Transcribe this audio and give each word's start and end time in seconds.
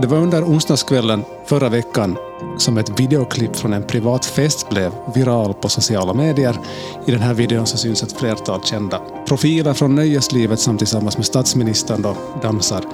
Det 0.00 0.06
var 0.06 0.18
under 0.18 0.44
onsdagskvällen 0.44 1.24
förra 1.44 1.68
veckan 1.68 2.16
som 2.58 2.78
ett 2.78 3.00
videoklipp 3.00 3.56
från 3.56 3.72
en 3.72 3.82
privat 3.82 4.26
fest 4.26 4.68
blev 4.68 4.92
viral 5.14 5.54
på 5.54 5.68
sociala 5.68 6.14
medier. 6.14 6.58
I 7.06 7.10
den 7.10 7.20
här 7.20 7.34
videon 7.34 7.66
så 7.66 7.76
syns 7.76 8.02
ett 8.02 8.12
flertal 8.12 8.62
kända 8.64 9.00
profiler 9.26 9.74
från 9.74 9.94
nöjeslivet 9.94 10.60
som 10.60 10.78
tillsammans 10.78 11.16
med 11.16 11.26
statsministern 11.26 12.02
då 12.02 12.16
dansar 12.42 12.84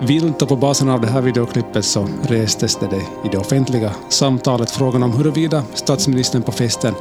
vilt 0.00 0.42
och 0.42 0.48
på 0.48 0.56
basen 0.56 0.88
av 0.88 1.00
det 1.00 1.06
här 1.06 1.20
videoklippet 1.20 1.84
så 1.84 2.08
restes 2.22 2.76
det 2.76 2.96
i 2.96 3.28
det 3.32 3.38
offentliga 3.38 3.90
samtalet 4.08 4.70
frågan 4.70 5.02
om 5.02 5.12
huruvida 5.12 5.62
statsministern 5.74 6.42
på 6.42 6.52
festen 6.52 6.94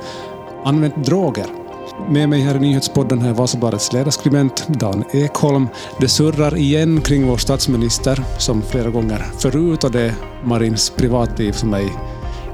använt 0.63 1.05
droger. 1.05 1.62
Med 2.09 2.29
mig 2.29 2.41
här 2.41 2.55
i 2.55 2.59
nyhetspodden 2.59 3.21
har 3.21 3.27
jag 3.27 3.35
Vasabladets 3.35 3.93
ledarskribent 3.93 4.67
Dan 4.67 5.03
Ekholm. 5.11 5.67
Det 5.99 6.07
surrar 6.07 6.57
igen 6.57 7.01
kring 7.01 7.27
vår 7.27 7.37
statsminister, 7.37 8.23
som 8.37 8.61
flera 8.61 8.89
gånger 8.89 9.25
förut, 9.39 9.83
och 9.83 9.91
det 9.91 10.01
är 10.01 10.13
Marins 10.43 10.89
privatliv 10.89 11.51
som 11.51 11.73
är 11.73 11.89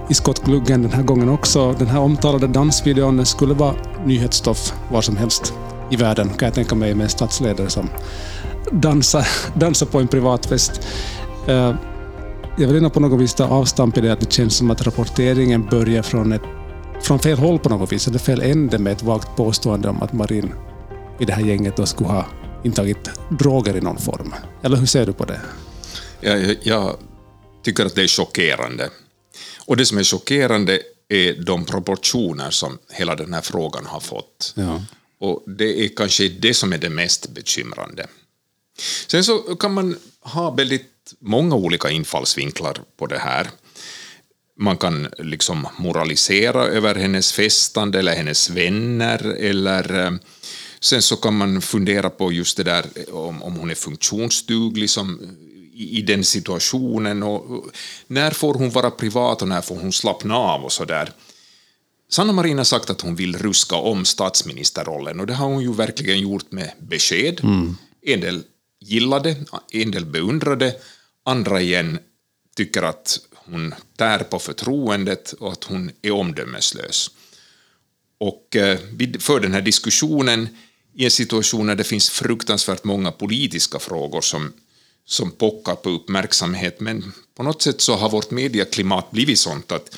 i 0.10 0.14
skottgluggen 0.14 0.82
den 0.82 0.92
här 0.92 1.04
gången 1.04 1.30
också. 1.30 1.76
Den 1.80 1.88
här 1.88 2.00
omtalade 2.00 2.48
dansvideon 2.48 3.26
skulle 3.26 3.54
vara 3.54 3.76
nyhetsstoff 4.06 4.74
var 4.92 5.02
som 5.02 5.18
helst 5.18 5.54
i 5.92 5.96
världen, 5.96 6.30
kan 6.30 6.46
jag 6.46 6.54
tänka 6.54 6.76
mig, 6.76 6.96
med 6.96 7.04
en 7.04 7.10
statsledare 7.10 7.70
som 7.70 7.90
dansar, 8.72 9.28
dansar 9.60 9.86
på 9.86 10.00
en 10.00 10.08
privatfest. 10.08 10.88
Eh, 11.48 11.76
jag 12.58 12.68
vill 12.68 12.76
ändå 12.76 12.90
på 12.90 13.00
något 13.00 13.20
vis 13.20 13.34
ta 13.34 13.48
avstamp 13.48 13.98
i 13.98 14.02
det 14.02 14.14
att 14.14 14.20
det 14.20 14.32
känns 14.32 14.56
som 14.56 14.72
att 14.72 14.88
rapporteringen 14.88 15.68
börjar 15.72 16.02
från 16.02 16.32
ett 16.32 16.42
från 17.02 17.20
fel 17.20 17.38
håll 17.38 17.60
på 17.60 17.70
något 17.70 17.92
vis, 17.92 18.08
eller 18.08 18.20
fel 18.20 18.42
ände 18.42 18.78
med 18.78 18.94
ett 18.94 19.04
vagt 19.04 19.36
påstående 19.36 19.90
om 19.90 20.02
att 20.02 20.14
Marin 20.14 20.54
i 21.20 21.26
det 21.26 21.34
här 21.34 21.44
gänget 21.44 21.78
då 21.78 21.86
skulle 21.86 22.10
ha 22.10 22.26
intagit 22.64 23.10
droger 23.40 23.78
i 23.78 23.82
någon 23.82 23.98
form. 23.98 24.34
Eller 24.64 24.78
hur 24.78 24.86
ser 24.86 25.06
du 25.06 25.14
på 25.14 25.26
det? 25.26 25.42
Jag, 26.22 26.58
jag 26.64 26.98
tycker 27.64 27.86
att 27.86 27.96
det 27.96 28.04
är 28.04 28.08
chockerande. 28.08 28.90
Och 29.66 29.78
det 29.78 29.86
som 29.86 29.98
är 29.98 30.04
chockerande 30.04 30.82
är 31.10 31.34
de 31.34 31.66
proportioner 31.66 32.50
som 32.50 32.78
hela 32.92 33.16
den 33.16 33.34
här 33.34 33.42
frågan 33.42 33.86
har 33.86 34.00
fått. 34.00 34.54
Ja. 34.56 34.84
Och 35.20 35.44
det 35.48 35.86
är 35.86 35.90
kanske 35.96 36.30
det 36.30 36.54
som 36.54 36.74
är 36.74 36.78
det 36.78 36.90
mest 36.90 37.30
bekymrande. 37.30 38.08
Sen 39.08 39.24
så 39.24 39.38
kan 39.40 39.74
man 39.74 39.98
ha 40.22 40.52
väldigt 40.52 41.14
många 41.20 41.56
olika 41.56 41.90
infallsvinklar 41.90 42.78
på 42.98 43.06
det 43.06 43.20
här 43.20 43.48
man 44.60 44.78
kan 44.78 45.08
liksom 45.18 45.68
moralisera 45.78 46.64
över 46.64 46.96
hennes 46.96 47.32
festande 47.34 48.00
eller 48.00 48.16
hennes 48.16 48.50
vänner 48.50 49.26
eller 49.26 50.06
eh, 50.06 50.12
sen 50.80 51.02
så 51.02 51.16
kan 51.16 51.38
man 51.38 51.62
fundera 51.62 52.10
på 52.10 52.32
just 52.32 52.58
det 52.58 52.64
där 52.64 52.86
om, 53.12 53.44
om 53.44 53.56
hon 53.56 53.72
är 53.72 53.76
funktionsduglig 53.76 54.90
som, 54.90 55.20
i, 55.74 55.98
i 55.98 56.02
den 56.02 56.24
situationen 56.24 57.24
och, 57.24 57.52
och 57.52 57.66
när 58.08 58.32
får 58.32 58.54
hon 58.54 58.70
vara 58.70 58.92
privat 58.92 59.42
och 59.42 59.48
när 59.48 59.62
får 59.62 59.76
hon 59.76 59.92
slappna 59.92 60.36
av 60.36 60.64
och 60.64 60.72
så 60.72 60.86
där. 60.86 61.12
Sanna 62.12 62.34
Marin 62.34 62.58
har 62.58 62.66
sagt 62.66 62.90
att 62.90 63.02
hon 63.02 63.16
vill 63.16 63.38
ruska 63.38 63.76
om 63.76 64.06
statsministerrollen 64.06 65.20
och 65.20 65.28
det 65.28 65.34
har 65.34 65.48
hon 65.48 65.62
ju 65.62 65.74
verkligen 65.74 66.20
gjort 66.20 66.52
med 66.52 66.72
besked. 66.80 67.40
Mm. 67.44 67.78
En 68.02 68.22
del 68.22 68.44
gillade, 68.80 69.36
en 69.72 69.92
del 69.92 70.06
beundrade, 70.06 70.76
andra 71.26 71.62
igen 71.62 72.00
tycker 72.56 72.84
att 72.84 73.20
hon 73.52 73.74
tär 73.98 74.20
på 74.20 74.40
förtroendet 74.40 75.34
och 75.34 75.52
att 75.52 75.64
hon 75.64 75.92
är 76.02 76.12
omdömeslös. 76.12 77.12
Och 78.18 78.56
eh, 78.56 78.80
vi 78.92 79.20
för 79.20 79.40
den 79.40 79.54
här 79.54 79.62
diskussionen 79.62 80.50
i 80.94 81.06
en 81.06 81.12
situation 81.12 81.68
när 81.68 81.76
det 81.76 81.84
finns 81.84 82.10
fruktansvärt 82.10 82.84
många 82.84 83.12
politiska 83.12 83.80
frågor 83.80 84.22
som, 84.22 84.54
som 85.06 85.32
pockar 85.32 85.76
på 85.76 85.90
uppmärksamhet, 85.90 86.80
men 86.80 87.14
på 87.36 87.44
något 87.44 87.62
sätt 87.62 87.82
så 87.82 87.96
har 87.96 88.10
vårt 88.10 88.32
medieklimat 88.32 89.12
blivit 89.12 89.40
sånt 89.40 89.72
att 89.72 89.98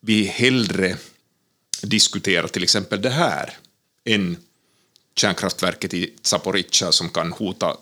vi 0.00 0.24
hellre 0.24 0.96
diskuterar 1.82 2.48
till 2.48 2.62
exempel 2.62 3.02
det 3.02 3.10
här 3.10 3.56
än 4.04 4.36
kärnkraftverket 5.16 5.94
i 5.94 6.12
Zaporizjzja 6.22 6.92
som 6.92 7.08
kan 7.08 7.32
hota 7.32 7.76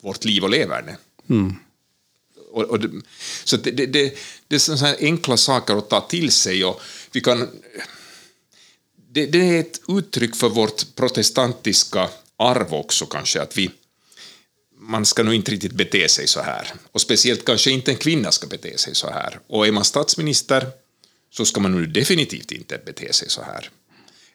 vårt 0.00 0.24
liv 0.24 0.44
och 0.44 0.50
leverne. 0.50 0.96
Mm. 1.28 1.56
Och, 2.52 2.62
och 2.62 2.80
det, 2.80 2.90
så 3.44 3.56
det, 3.56 3.70
det, 3.70 3.86
det, 3.86 4.18
det 4.48 4.54
är 4.54 4.58
sådana 4.58 4.96
enkla 5.00 5.36
saker 5.36 5.76
att 5.76 5.90
ta 5.90 6.00
till 6.00 6.32
sig 6.32 6.64
och 6.64 6.80
vi 7.12 7.20
kan... 7.20 7.48
Det, 9.12 9.26
det 9.26 9.38
är 9.38 9.60
ett 9.60 9.80
uttryck 9.88 10.36
för 10.36 10.48
vårt 10.48 10.94
protestantiska 10.94 12.08
arv 12.36 12.74
också 12.74 13.06
kanske, 13.06 13.42
att 13.42 13.58
vi 13.58 13.70
man 14.80 15.06
ska 15.06 15.22
nog 15.22 15.34
inte 15.34 15.50
riktigt 15.50 15.72
bete 15.72 16.08
sig 16.08 16.26
så 16.26 16.40
här. 16.40 16.72
Och 16.92 17.00
speciellt 17.00 17.44
kanske 17.44 17.70
inte 17.70 17.90
en 17.90 17.96
kvinna 17.96 18.32
ska 18.32 18.46
bete 18.46 18.78
sig 18.78 18.94
så 18.94 19.10
här. 19.10 19.40
Och 19.46 19.66
är 19.66 19.72
man 19.72 19.84
statsminister 19.84 20.66
så 21.30 21.44
ska 21.44 21.60
man 21.60 21.72
nu 21.72 21.86
definitivt 21.86 22.52
inte 22.52 22.78
bete 22.86 23.12
sig 23.12 23.30
så 23.30 23.42
här. 23.42 23.70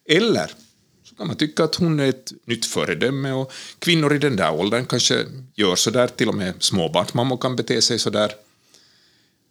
Eller 0.09 0.51
så 1.15 1.17
kan 1.17 1.27
man 1.27 1.35
tycka 1.35 1.63
att 1.63 1.75
hon 1.75 1.99
är 1.99 2.09
ett 2.09 2.33
nytt 2.45 2.65
föredöme 2.65 3.31
och 3.31 3.51
kvinnor 3.79 4.15
i 4.15 4.17
den 4.17 4.35
där 4.35 4.53
åldern 4.53 4.85
kanske 4.85 5.25
gör 5.53 5.75
så 5.75 5.89
där, 5.89 6.07
till 6.07 6.29
och 6.29 6.35
med 6.35 6.53
småbarnsmammor 6.59 7.37
kan 7.37 7.55
bete 7.55 7.81
sig 7.81 7.99
så 7.99 8.09
där. 8.09 8.31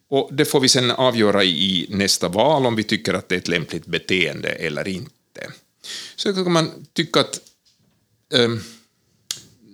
Och 0.08 0.30
det 0.32 0.44
får 0.44 0.60
vi 0.60 0.68
sen 0.68 0.90
avgöra 0.90 1.44
i 1.44 1.86
nästa 1.90 2.28
val 2.28 2.66
om 2.66 2.76
vi 2.76 2.84
tycker 2.84 3.14
att 3.14 3.28
det 3.28 3.34
är 3.34 3.38
ett 3.38 3.48
lämpligt 3.48 3.86
beteende 3.86 4.48
eller 4.48 4.88
inte. 4.88 5.52
Så 6.16 6.34
kan 6.34 6.52
man 6.52 6.86
tycka 6.92 7.20
att 7.20 7.40
eh, 8.32 8.48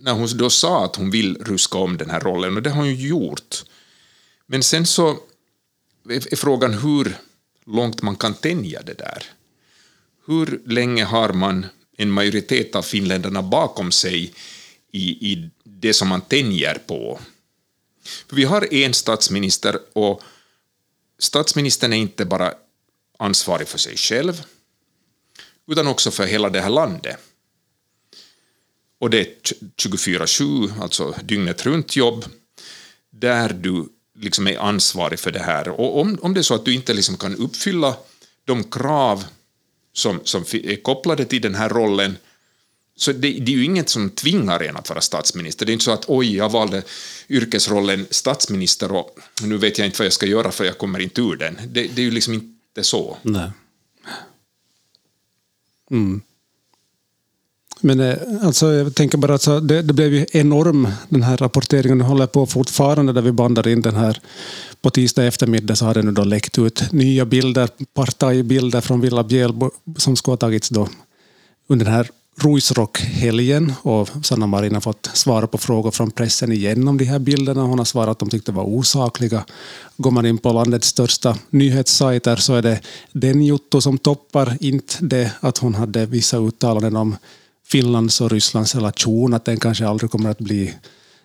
när 0.02 0.12
hon 0.12 0.28
då 0.36 0.50
sa 0.50 0.84
att 0.84 0.96
hon 0.96 1.10
vill 1.10 1.36
ruska 1.36 1.78
om 1.78 1.96
den 1.96 2.10
här 2.10 2.20
rollen, 2.20 2.56
och 2.56 2.62
det 2.62 2.70
har 2.70 2.76
hon 2.76 2.94
ju 2.94 3.08
gjort, 3.08 3.64
men 4.46 4.62
sen 4.62 4.86
så 4.86 5.18
är 6.08 6.36
frågan 6.36 6.74
hur 6.74 7.16
långt 7.66 8.02
man 8.02 8.16
kan 8.16 8.34
tänja 8.34 8.82
det 8.82 8.98
där. 8.98 9.24
Hur 10.26 10.60
länge 10.66 11.04
har 11.04 11.32
man 11.32 11.66
en 12.00 12.10
majoritet 12.10 12.74
av 12.76 12.82
finländarna 12.82 13.42
bakom 13.42 13.92
sig 13.92 14.34
i, 14.92 15.32
i 15.32 15.50
det 15.64 15.94
som 15.94 16.08
man 16.08 16.20
tänjer 16.20 16.74
på. 16.74 17.20
För 18.28 18.36
vi 18.36 18.44
har 18.44 18.74
en 18.74 18.94
statsminister 18.94 19.78
och 19.92 20.22
statsministern 21.18 21.92
är 21.92 21.96
inte 21.96 22.24
bara 22.24 22.54
ansvarig 23.18 23.68
för 23.68 23.78
sig 23.78 23.96
själv 23.96 24.42
utan 25.66 25.86
också 25.86 26.10
för 26.10 26.26
hela 26.26 26.50
det 26.50 26.60
här 26.60 26.70
landet. 26.70 27.16
Och 28.98 29.10
det 29.10 29.20
är 29.20 29.26
24-7, 29.76 30.82
alltså 30.82 31.14
dygnet 31.22 31.66
runt 31.66 31.96
jobb, 31.96 32.24
där 33.10 33.48
du 33.48 33.88
liksom 34.18 34.46
är 34.46 34.58
ansvarig 34.58 35.18
för 35.18 35.30
det 35.30 35.42
här. 35.42 35.68
Och 35.68 36.00
om, 36.00 36.18
om 36.22 36.34
det 36.34 36.40
är 36.40 36.42
så 36.42 36.54
att 36.54 36.64
du 36.64 36.74
inte 36.74 36.94
liksom 36.94 37.16
kan 37.16 37.36
uppfylla 37.36 37.96
de 38.44 38.64
krav 38.64 39.24
som, 39.92 40.20
som 40.24 40.44
är 40.52 40.82
kopplade 40.82 41.24
till 41.24 41.42
den 41.42 41.54
här 41.54 41.68
rollen. 41.68 42.16
Så 42.96 43.12
det, 43.12 43.18
det, 43.18 43.52
är 43.52 43.56
ju 43.56 43.64
inget 43.64 43.88
som 43.88 44.10
tvingar 44.10 44.62
en 44.62 44.76
att 44.76 44.88
vara 44.88 45.00
statsminister. 45.00 45.66
Det 45.66 45.70
är 45.70 45.72
inte 45.72 45.84
så 45.84 45.90
att 45.90 46.04
oj, 46.08 46.36
jag 46.36 46.52
valde 46.52 46.82
yrkesrollen 47.28 48.06
statsminister 48.10 48.92
och 48.92 49.18
nu 49.42 49.56
vet 49.56 49.78
jag 49.78 49.86
inte 49.86 49.98
vad 49.98 50.06
jag 50.06 50.12
ska 50.12 50.26
göra 50.26 50.50
för 50.50 50.64
jag 50.64 50.78
kommer 50.78 50.98
inte 50.98 51.20
ur 51.20 51.36
den. 51.36 51.58
Det, 51.68 51.82
det 51.82 52.02
är 52.02 52.04
ju 52.04 52.10
liksom 52.10 52.34
inte 52.34 52.82
så. 52.82 53.16
Nej. 53.22 53.50
Mm. 55.90 56.22
Men 57.80 58.00
eh, 58.00 58.16
alltså, 58.42 58.72
jag 58.72 58.94
tänker 58.94 59.18
bara 59.18 59.34
att 59.34 59.68
det, 59.68 59.82
det, 59.82 59.92
blev 59.92 60.14
ju 60.14 60.26
enorm, 60.32 60.88
den 61.08 61.22
här 61.22 61.36
rapporteringen. 61.36 61.98
Nu 61.98 62.04
håller 62.04 62.26
på 62.26 62.46
fortfarande 62.46 63.12
där 63.12 63.22
vi 63.22 63.32
bandar 63.32 63.68
in 63.68 63.82
den 63.82 63.96
här. 63.96 64.20
På 64.82 64.90
tisdag 64.90 65.24
eftermiddag 65.24 65.76
så 65.76 65.84
har 65.84 65.94
det 65.94 66.02
nu 66.02 66.12
då 66.12 66.24
läckt 66.24 66.58
ut 66.58 66.92
nya 66.92 67.24
bilder, 67.24 67.68
partajbilder 67.94 68.80
från 68.80 69.00
Villa 69.00 69.24
Bjälbo 69.24 69.70
som 69.96 70.16
ska 70.16 70.32
ha 70.32 70.36
tagits 70.36 70.68
då 70.68 70.88
under 71.68 71.84
den 71.84 71.94
här 71.94 72.10
Ruisrock-helgen 72.42 73.72
och 73.82 74.08
Sanna 74.22 74.46
Marin 74.46 74.74
har 74.74 74.80
fått 74.80 75.10
svara 75.12 75.46
på 75.46 75.58
frågor 75.58 75.90
från 75.90 76.10
pressen 76.10 76.52
igen 76.52 76.88
om 76.88 76.98
de 76.98 77.04
här 77.04 77.18
bilderna. 77.18 77.62
Hon 77.62 77.78
har 77.78 77.84
svarat 77.84 78.08
att 78.08 78.18
de 78.18 78.30
tyckte 78.30 78.52
var 78.52 78.64
osakliga. 78.64 79.44
Går 79.96 80.10
man 80.10 80.26
in 80.26 80.38
på 80.38 80.52
landets 80.52 80.88
största 80.88 81.36
nyhetssajter 81.50 82.36
så 82.36 82.54
är 82.54 82.62
det 82.62 82.80
den 83.12 83.42
Jotto 83.42 83.80
som 83.80 83.98
toppar, 83.98 84.56
inte 84.60 84.94
det 85.00 85.32
att 85.40 85.58
hon 85.58 85.74
hade 85.74 86.06
vissa 86.06 86.38
uttalanden 86.38 86.96
om 86.96 87.16
Finlands 87.70 88.20
och 88.20 88.30
Rysslands 88.30 88.74
relation, 88.74 89.34
att 89.34 89.44
den 89.44 89.60
kanske 89.60 89.86
aldrig 89.86 90.10
kommer 90.10 90.30
att 90.30 90.38
bli 90.38 90.74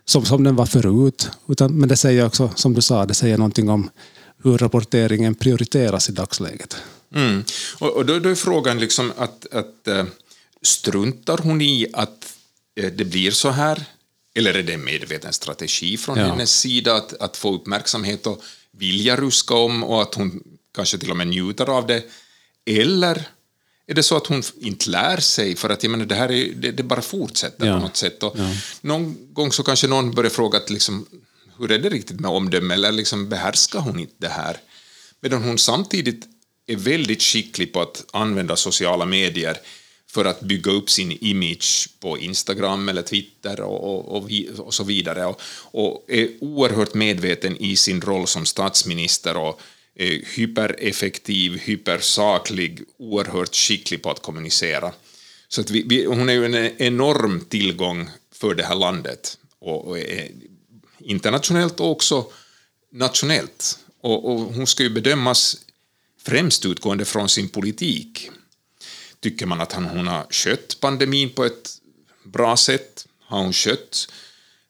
som, 0.05 0.25
som 0.25 0.43
den 0.43 0.55
var 0.55 0.65
förut. 0.65 1.29
Utan, 1.47 1.73
men 1.73 1.89
det 1.89 1.97
säger 1.97 2.25
också, 2.25 2.51
som 2.55 2.73
du 2.73 2.81
sa, 2.81 3.05
det 3.05 3.13
säger 3.13 3.37
någonting 3.37 3.69
om 3.69 3.89
hur 4.43 4.57
rapporteringen 4.57 5.35
prioriteras 5.35 6.09
i 6.09 6.11
dagsläget. 6.11 6.77
Mm. 7.15 7.43
Och, 7.79 7.89
och 7.89 8.05
då, 8.05 8.19
då, 8.19 8.29
är 8.29 8.35
frågan 8.35 8.79
liksom 8.79 9.13
att, 9.17 9.53
att 9.53 9.87
äh, 9.87 10.05
struntar 10.61 11.37
hon 11.37 11.61
i 11.61 11.87
att 11.93 12.33
äh, 12.75 12.91
det 12.91 13.05
blir 13.05 13.31
så 13.31 13.49
här? 13.49 13.85
Eller 14.35 14.53
är 14.53 14.63
det 14.63 14.73
en 14.73 14.85
medveten 14.85 15.33
strategi 15.33 15.97
från 15.97 16.17
ja. 16.17 16.25
hennes 16.25 16.59
sida 16.59 16.95
att, 16.95 17.13
att 17.13 17.37
få 17.37 17.55
uppmärksamhet 17.55 18.27
och 18.27 18.43
vilja 18.71 19.15
ruska 19.15 19.53
om 19.53 19.83
och 19.83 20.01
att 20.01 20.15
hon 20.15 20.43
kanske 20.75 20.97
till 20.97 21.11
och 21.11 21.17
med 21.17 21.27
njuter 21.27 21.69
av 21.69 21.87
det? 21.87 22.03
Eller 22.65 23.27
Är 23.87 23.93
det 23.93 24.03
så 24.03 24.17
att 24.17 24.27
hon 24.27 24.43
inte 24.59 24.89
lär 24.89 25.17
sig? 25.17 25.55
För 25.55 25.69
att 25.69 25.83
jag 25.83 25.89
menar, 25.89 26.05
det 26.05 26.15
här 26.15 26.31
är, 26.31 26.53
det, 26.53 26.71
det 26.71 26.83
bara 26.83 27.01
fortsätter 27.01 27.67
ja. 27.67 27.73
på 27.73 27.79
något 27.79 27.97
sätt. 27.97 28.23
Och 28.23 28.35
ja. 28.37 28.49
Någon 28.81 29.33
gång 29.33 29.51
så 29.51 29.63
kanske 29.63 29.87
någon 29.87 30.11
börjar 30.11 30.29
fråga 30.29 30.57
att 30.57 30.69
liksom, 30.69 31.05
hur 31.57 31.71
är 31.71 31.79
det 31.79 31.89
riktigt 31.89 32.19
med 32.19 32.31
omdöme, 32.31 32.73
eller 32.73 32.91
liksom 32.91 33.29
behärskar 33.29 33.79
hon 33.79 33.99
inte 33.99 34.15
det 34.17 34.29
här? 34.29 34.57
Medan 35.21 35.43
hon 35.43 35.57
samtidigt 35.57 36.25
är 36.67 36.75
väldigt 36.75 37.21
skicklig 37.21 37.73
på 37.73 37.81
att 37.81 38.05
använda 38.13 38.55
sociala 38.55 39.05
medier 39.05 39.57
för 40.11 40.25
att 40.25 40.41
bygga 40.41 40.71
upp 40.71 40.89
sin 40.89 41.11
image 41.21 41.89
på 41.99 42.17
Instagram 42.17 42.89
eller 42.89 43.01
Twitter 43.01 43.61
och, 43.61 44.15
och, 44.15 44.29
och 44.57 44.73
så 44.73 44.83
vidare. 44.83 45.25
Och, 45.25 45.41
och, 45.71 46.05
är 46.07 46.29
oerhört 46.41 46.93
medveten 46.93 47.57
i 47.57 47.75
sin 47.75 48.01
roll 48.01 48.27
som 48.27 48.45
statsminister 48.45 49.37
och 49.37 49.61
Eh, 49.97 50.19
hypereffektiv, 50.35 51.57
hypersaklig, 51.57 52.81
oerhört 52.97 53.55
skicklig 53.55 54.03
på 54.03 54.11
att 54.11 54.21
kommunicera. 54.21 54.93
Så 55.47 55.61
att 55.61 55.69
vi, 55.69 55.83
vi, 55.83 56.05
hon 56.05 56.29
är 56.29 56.33
ju 56.33 56.45
en 56.45 56.81
enorm 56.81 57.45
tillgång 57.49 58.09
för 58.31 58.55
det 58.55 58.63
här 58.63 58.75
landet, 58.75 59.37
och, 59.59 59.87
och 59.87 59.97
internationellt 60.99 61.79
och 61.79 61.91
också 61.91 62.27
nationellt. 62.91 63.79
Och, 64.01 64.31
och 64.31 64.39
hon 64.39 64.67
ska 64.67 64.83
ju 64.83 64.89
bedömas 64.89 65.57
främst 66.21 66.65
utgående 66.65 67.05
från 67.05 67.29
sin 67.29 67.49
politik. 67.49 68.29
Tycker 69.19 69.45
man 69.45 69.61
att 69.61 69.73
hon 69.73 70.07
har 70.07 70.27
skött 70.29 70.77
pandemin 70.79 71.29
på 71.29 71.45
ett 71.45 71.69
bra 72.23 72.57
sätt? 72.57 73.07
Har 73.19 73.39
hon 73.39 73.53
skött 73.53 74.07
eh, 74.07 74.24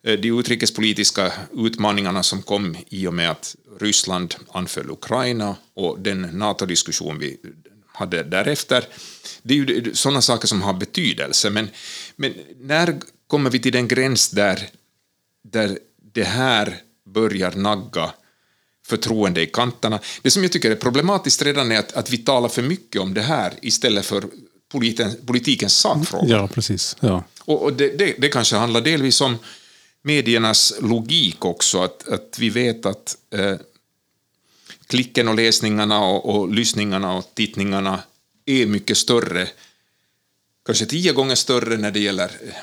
de 0.06 0.40
utrikespolitiska 0.40 1.32
utmaningarna 1.54 2.24
som 2.24 2.42
kom 2.42 2.78
i 2.90 3.08
och 3.08 3.14
med 3.14 3.32
att 3.32 3.56
Ryssland 3.80 4.36
anföll 4.52 4.90
Ukraina 4.90 5.56
och 5.74 6.00
den 6.00 6.22
NATO-diskussion 6.22 7.20
vi 7.20 7.38
hade 7.88 8.24
därefter. 8.24 8.84
Det 9.44 9.54
är 9.54 9.58
ju 9.58 9.94
sådana 9.94 10.22
saker 10.22 10.48
som 10.48 10.62
har 10.62 10.74
betydelse, 10.74 11.50
men, 11.50 11.70
men 12.16 12.34
när 12.60 13.00
kommer 13.28 13.50
vi 13.50 13.60
till 13.60 13.72
den 13.72 13.88
gräns 13.88 14.30
där, 14.30 14.70
där 15.44 15.80
det 16.14 16.24
här 16.24 16.78
börjar 17.06 17.52
nagga 17.52 18.12
förtroende 18.88 19.42
i 19.42 19.46
kanterna. 19.46 20.00
Det 20.22 20.32
som 20.32 20.44
jag 20.44 20.52
tycker 20.52 20.72
är 20.72 20.76
problematiskt 20.76 21.42
redan 21.42 21.72
är 21.72 21.80
att, 21.80 21.94
att 21.94 22.10
vi 22.10 22.18
talar 22.18 22.50
för 22.50 22.62
mycket 22.62 23.02
om 23.02 23.14
det 23.14 23.22
här 23.22 23.54
istället 23.62 24.06
för 24.06 24.26
politen, 24.72 25.12
politikens 25.26 25.74
sakfrågor. 25.74 26.30
Ja, 26.30 26.48
precis. 26.48 26.98
Ja. 27.00 27.24
Och, 27.40 27.64
och 27.64 27.74
det, 27.74 27.98
det, 27.98 28.16
det, 28.18 28.30
kanske 28.30 28.56
handlar 28.56 28.82
delvis 28.82 29.22
om 29.22 29.38
mediernas 30.06 30.74
logik 30.82 31.46
också, 31.46 31.82
att, 31.84 32.08
att 32.08 32.40
vi 32.40 32.50
vet 32.50 32.86
att 32.86 33.18
eh, 33.32 33.56
klicken 34.88 35.28
och 35.28 35.36
läsningarna 35.36 36.06
och, 36.06 36.36
och 36.36 36.54
lyssningarna 36.54 37.14
och 37.14 37.26
tittningarna 37.34 38.00
är 38.46 38.66
mycket 38.66 38.98
större, 38.98 39.48
kanske 40.66 40.86
tio 40.86 41.14
gånger 41.14 41.36
större 41.36 41.78
när 41.78 41.92
det 41.92 42.00
gäller 42.00 42.32
eh, 42.42 42.54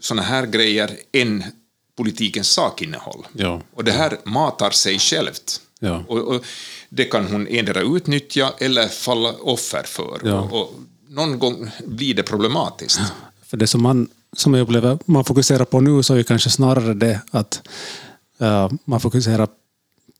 sådana 0.00 0.22
här 0.22 0.46
grejer 0.46 0.98
än 1.12 1.44
politikens 1.96 2.48
sakinnehåll. 2.48 3.26
Ja. 3.32 3.62
Och 3.74 3.84
det 3.84 3.92
här 3.92 4.18
matar 4.24 4.70
sig 4.70 4.98
självt. 4.98 5.60
Ja. 5.80 6.04
Och, 6.08 6.18
och, 6.18 6.44
det 6.88 7.04
kan 7.04 7.26
hon 7.26 7.46
endera 7.46 7.80
utnyttja 7.96 8.52
eller 8.58 8.88
falla 8.88 9.32
offer 9.32 9.82
för. 9.82 10.20
Ja. 10.24 10.40
Och, 10.40 10.60
och, 10.60 10.74
någon 11.08 11.38
gång 11.38 11.70
blir 11.86 12.14
det 12.14 12.22
problematiskt. 12.22 13.00
För 13.42 13.56
det 13.56 13.66
som 13.66 13.82
man, 13.82 14.08
som 14.36 14.54
jag 14.54 14.62
upplever 14.62 14.98
man 15.04 15.24
fokuserar 15.24 15.64
på 15.64 15.80
nu 15.80 16.02
så 16.02 16.14
är 16.14 16.22
kanske 16.22 16.50
snarare 16.50 16.94
det 16.94 17.20
att 17.30 17.68
uh, 18.42 18.70
man 18.84 19.00
fokuserar 19.00 19.48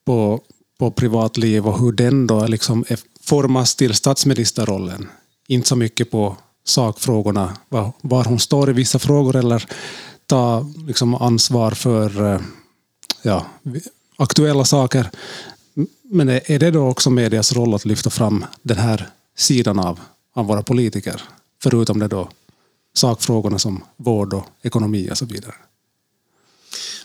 på, 0.04 0.40
på 0.78 0.90
privatliv 0.90 1.66
och 1.66 1.78
hur 1.78 1.92
den 1.92 2.26
då 2.26 2.46
liksom 2.46 2.84
är, 2.88 2.98
formas 3.20 3.74
till 3.74 3.94
statsministerrollen. 3.94 5.08
Inte 5.48 5.68
så 5.68 5.76
mycket 5.76 6.10
på 6.10 6.36
sakfrågorna, 6.64 7.56
var, 7.68 7.92
var 8.00 8.24
hon 8.24 8.38
står 8.38 8.70
i 8.70 8.72
vissa 8.72 8.98
frågor 8.98 9.36
eller 9.36 9.66
ta 10.26 10.66
liksom 10.86 11.14
ansvar 11.14 11.70
för 11.70 12.22
uh, 12.22 12.40
ja, 13.22 13.46
aktuella 14.16 14.64
saker. 14.64 15.10
Men 16.02 16.28
är 16.28 16.58
det 16.58 16.70
då 16.70 16.86
också 16.86 17.10
medias 17.10 17.52
roll 17.52 17.74
att 17.74 17.84
lyfta 17.84 18.10
fram 18.10 18.44
den 18.62 18.78
här 18.78 19.08
sidan 19.36 19.78
av, 19.78 20.00
av 20.34 20.46
våra 20.46 20.62
politiker? 20.62 21.22
Förutom 21.62 21.98
det 21.98 22.08
då 22.08 22.28
sakfrågorna 22.94 23.58
som 23.58 23.84
vård 23.96 24.34
och 24.34 24.46
ekonomi 24.62 25.08
och 25.10 25.18
så 25.18 25.24
vidare. 25.24 25.54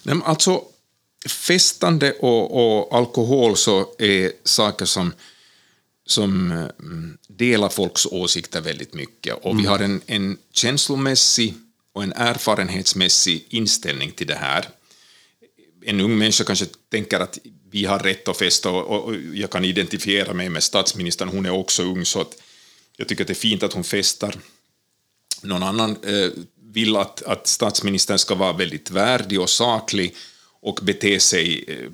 Nej, 0.03 0.19
alltså, 0.25 0.61
festande 1.29 2.11
och, 2.11 2.51
och, 2.51 2.97
alkohol 2.97 3.57
så 3.57 3.95
är 3.99 4.31
saker 4.43 4.85
som, 4.85 5.13
som 6.05 6.51
mm, 6.51 7.17
delar 7.27 7.69
folks 7.69 8.05
åsikter 8.05 8.61
väldigt 8.61 8.93
mycket. 8.93 9.35
Och 9.35 9.51
mm. 9.51 9.61
vi 9.61 9.67
har 9.67 9.79
en, 9.79 10.01
en 10.05 10.37
känslomässig 10.51 11.53
och 11.93 12.03
en 12.03 12.13
erfarenhetsmässig 12.13 13.45
inställning 13.49 14.11
till 14.11 14.27
det 14.27 14.35
här. 14.35 14.67
En 15.85 16.01
ung 16.01 16.17
människa 16.17 16.43
kanske 16.43 16.65
tänker 16.89 17.19
att 17.19 17.39
vi 17.69 17.85
har 17.85 17.99
rätt 17.99 18.27
att 18.27 18.37
festa 18.37 18.69
och, 18.69 19.05
och 19.05 19.15
jag 19.15 19.49
kan 19.49 19.65
identifiera 19.65 20.33
mig 20.33 20.49
med 20.49 20.63
statsministern, 20.63 21.29
hon 21.29 21.45
är 21.45 21.51
också 21.51 21.83
ung, 21.83 22.05
så 22.05 22.21
att 22.21 22.33
jag 22.97 23.07
tycker 23.07 23.23
att 23.23 23.27
det 23.27 23.33
är 23.33 23.35
fint 23.35 23.63
att 23.63 23.73
hon 23.73 23.83
festar. 23.83 24.35
Någon 25.43 25.63
annan 25.63 25.97
eh, 26.03 26.29
vill 26.73 26.95
att, 26.95 27.23
att 27.23 27.47
statsministern 27.47 28.19
ska 28.19 28.35
vara 28.35 28.53
väldigt 28.53 28.91
värdig 28.91 29.41
och 29.41 29.49
saklig 29.49 30.15
och 30.61 30.79
bete 30.81 31.19
sig 31.19 31.65
eh, 31.67 31.89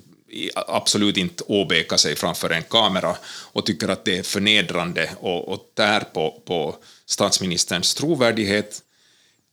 absolut 0.68 1.18
inte 1.18 1.44
åbäka 1.48 1.98
sig 1.98 2.16
framför 2.16 2.50
en 2.50 2.64
kamera 2.64 3.16
och 3.28 3.66
tycker 3.66 3.88
att 3.88 4.06
det 4.06 4.18
är 4.18 4.24
förnedrande 4.24 5.10
och, 5.20 5.48
och 5.48 5.72
tär 5.76 6.00
på, 6.00 6.42
på 6.46 6.76
statsministerns 7.06 7.94
trovärdighet. 7.94 8.82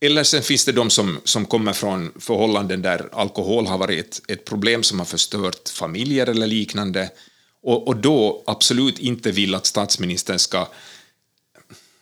Eller 0.01 0.25
sen 0.25 0.43
finns 0.43 0.65
det 0.65 0.73
de 0.73 0.91
som, 0.91 1.21
som 1.25 1.47
kommer 1.47 1.73
från 1.73 2.13
förhållanden 2.21 2.83
där 2.83 3.09
alkohol 3.13 3.67
har 3.67 3.79
varit 3.79 4.07
ett, 4.07 4.31
ett 4.31 4.45
problem 4.45 4.83
som 4.83 4.99
har 4.99 5.07
förstört 5.07 5.69
familjer 5.69 6.27
eller 6.27 6.47
liknande. 6.47 7.11
Och, 7.63 7.89
och 7.89 7.97
då 7.97 8.43
absolut 8.47 8.99
inte 8.99 9.31
vill 9.31 9.55
att 9.55 9.67
statsministern 9.67 10.39
ska 10.39 10.69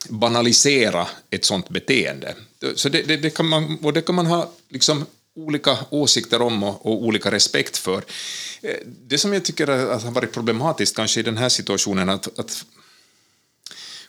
banalisera 0.08 1.08
ett 1.30 1.44
sånt 1.44 1.68
beteende. 1.68 2.34
Så 2.74 2.88
det, 2.88 3.02
det, 3.02 3.16
det, 3.16 3.30
kan, 3.30 3.46
man, 3.46 3.78
och 3.82 3.92
det 3.92 4.02
kan 4.02 4.14
man 4.14 4.26
ha 4.26 4.50
liksom 4.68 5.06
olika 5.36 5.78
åsikter 5.90 6.42
om 6.42 6.62
och, 6.62 6.86
och, 6.86 7.02
olika 7.02 7.30
respekt 7.30 7.76
för. 7.76 8.04
Eh, 8.62 8.76
det 8.86 9.18
som 9.18 9.32
jag 9.32 9.44
tycker 9.44 9.66
har 9.66 10.10
varit 10.10 10.32
problematiskt 10.32 10.96
kanske 10.96 11.20
i 11.20 11.22
den 11.22 11.36
här 11.36 11.48
situationen 11.48 12.08
att, 12.08 12.38
att 12.38 12.64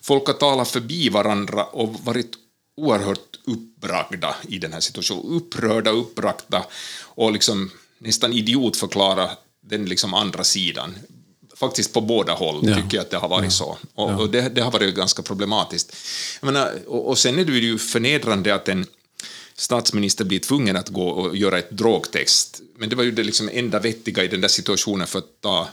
folk 0.02 0.28
har 0.28 0.34
talat 0.34 0.68
förbi 0.68 1.10
varandra 1.10 1.66
och 1.66 2.00
varit 2.04 2.32
oerhört 2.78 3.40
uppbragda 3.44 4.36
i 4.48 4.58
den 4.58 4.74
här 4.74 4.80
situationen, 4.80 5.26
upprörda, 5.26 5.92
uppbragta 5.92 6.66
och 7.02 7.32
liksom 7.32 7.72
nästan 7.98 8.34
idiotförklara 8.34 9.32
den 9.62 9.86
liksom 9.86 10.14
andra 10.14 10.44
sidan. 10.44 10.96
Faktiskt 11.56 11.94
på 11.94 12.02
båda 12.02 12.34
håll 12.34 12.60
ja. 12.64 12.76
tycker 12.76 12.98
jag 12.98 13.04
att 13.04 13.12
det 13.12 13.18
har 13.18 13.30
varit 13.30 13.44
ja. 13.44 13.50
så. 13.50 13.78
Och, 13.94 14.12
ja. 14.12 14.18
och 14.18 14.30
det, 14.30 14.50
det, 14.50 14.62
har 14.62 14.72
varit 14.72 14.96
ganska 14.96 15.22
problematiskt. 15.22 15.96
Menar, 16.42 16.74
och, 16.88 17.08
och 17.08 17.18
sen 17.18 17.40
är 17.40 17.46
det 17.46 17.52
ju 17.52 17.78
förnedrande 17.78 18.56
att 18.56 18.70
en 18.70 18.86
statsminister 19.56 20.26
blir 20.26 20.40
tvungen 20.40 20.78
att 20.78 20.90
gå 20.90 21.08
och 21.10 21.36
göra 21.36 21.60
ett 21.60 21.72
drogtest. 21.72 22.62
Men 22.78 22.90
det 22.90 22.96
var 22.96 23.04
ju 23.04 23.12
det 23.12 23.24
liksom 23.24 23.50
enda 23.54 23.80
vettiga 23.80 24.24
i 24.24 24.28
den 24.28 24.42
där 24.42 24.48
situationen 24.48 25.08
för 25.08 25.20
att 25.20 25.42
ta, 25.42 25.68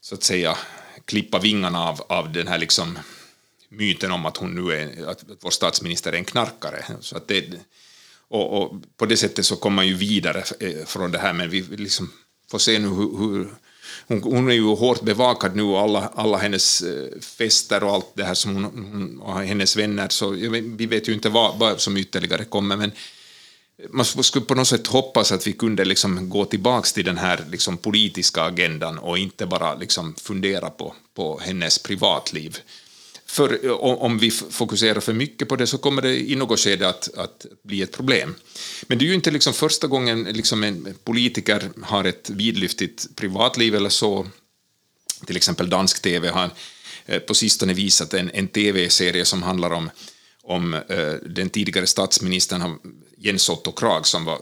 så 0.00 0.14
att 0.14 0.22
säga, 0.22 0.58
klippa 1.04 1.38
vingarna 1.38 1.88
av, 1.88 2.02
av 2.08 2.32
den 2.32 2.48
här 2.48 2.58
liksom 2.58 2.98
myten 3.68 4.12
om 4.12 4.26
att 4.26 4.36
hon 4.36 4.54
nu 4.54 4.72
är, 4.72 5.06
att 5.06 5.24
vår 5.40 5.50
statsminister 5.50 6.12
är 6.12 6.16
en 6.16 6.24
knarkare. 6.24 6.84
Så 7.00 7.16
att 7.16 7.28
det, 7.28 7.44
och, 8.28 8.62
och 8.62 8.82
på 8.96 9.06
det 9.06 9.16
sättet 9.16 9.46
så 9.46 9.56
kommer 9.56 9.76
man 9.76 9.86
ju 9.86 9.94
vidare 9.94 10.44
eh, 10.60 10.84
från 10.86 11.12
det 11.12 11.18
här, 11.18 11.32
men 11.32 11.50
vi 11.50 11.62
liksom 11.62 12.12
får 12.50 12.58
se 12.58 12.78
nu 12.78 12.88
hur, 12.88 13.18
hur 13.18 13.48
hon, 14.06 14.22
hon, 14.22 14.48
är 14.48 14.54
ju 14.54 14.74
hårt 14.74 15.02
bevakad 15.02 15.56
nu 15.56 15.62
och 15.62 15.80
alla, 15.80 16.12
alla 16.14 16.38
hennes 16.38 16.82
eh, 16.82 17.20
fester 17.20 17.84
och 17.84 17.90
allt 17.90 18.10
det 18.14 18.24
här 18.24 18.34
som 18.34 18.54
hon, 18.54 18.64
hon 18.64 19.20
och 19.20 19.40
hennes 19.40 19.76
vänner, 19.76 20.08
så 20.08 20.30
vi 20.76 20.86
vet 20.86 21.08
ju 21.08 21.12
inte 21.12 21.28
vad, 21.28 21.58
vad 21.58 21.80
som 21.80 21.96
ytterligare 21.96 22.44
kommer, 22.44 22.76
men 22.76 22.92
man 23.90 24.04
skulle 24.04 24.44
på 24.44 24.54
något 24.54 24.68
sätt 24.68 24.86
hoppas 24.86 25.32
att 25.32 25.46
vi 25.46 25.52
kunde 25.52 25.84
liksom 25.84 26.28
gå 26.28 26.44
tillbaka 26.44 26.88
till 26.94 27.04
den 27.04 27.18
här 27.18 27.44
liksom 27.50 27.76
politiska 27.76 28.42
agendan 28.42 28.98
och 28.98 29.18
inte 29.18 29.46
bara 29.46 29.74
liksom 29.74 30.14
fundera 30.14 30.70
på, 30.70 30.94
på 31.14 31.40
hennes 31.42 31.78
privatliv. 31.78 32.58
För 33.30 33.70
om 33.80 34.18
vi 34.18 34.30
fokuserar 34.30 35.00
för 35.00 35.12
mycket 35.12 35.48
på 35.48 35.56
det 35.56 35.66
så 35.66 35.78
kommer 35.78 36.02
det 36.02 36.30
i 36.30 36.36
något 36.36 36.60
skede 36.60 36.88
att, 36.88 37.14
att 37.16 37.46
bli 37.62 37.82
ett 37.82 37.92
problem. 37.92 38.34
Men 38.82 38.98
det 38.98 39.04
är 39.04 39.06
ju 39.06 39.14
inte 39.14 39.30
liksom 39.30 39.52
första 39.52 39.86
gången 39.86 40.24
liksom 40.24 40.64
en 40.64 40.94
politiker 41.04 41.70
har 41.82 42.04
ett 42.04 42.30
vidlyftigt 42.30 43.16
privatliv 43.16 43.74
eller 43.74 43.88
så. 43.88 44.26
Till 45.26 45.36
exempel 45.36 45.70
dansk 45.70 46.02
tv 46.02 46.28
har 46.28 46.50
eh, 47.06 47.18
på 47.18 47.34
sistone 47.34 47.72
visat 47.72 48.14
en, 48.14 48.30
en 48.30 48.48
tv-serie 48.48 49.24
som 49.24 49.42
handlar 49.42 49.70
om, 49.70 49.90
om 50.42 50.74
eh, 50.74 51.12
den 51.26 51.50
tidigare 51.50 51.86
statsministern 51.86 52.78
Jens 53.18 53.48
Otto 53.48 53.72
Krag 53.72 54.06
som 54.06 54.24
var 54.24 54.40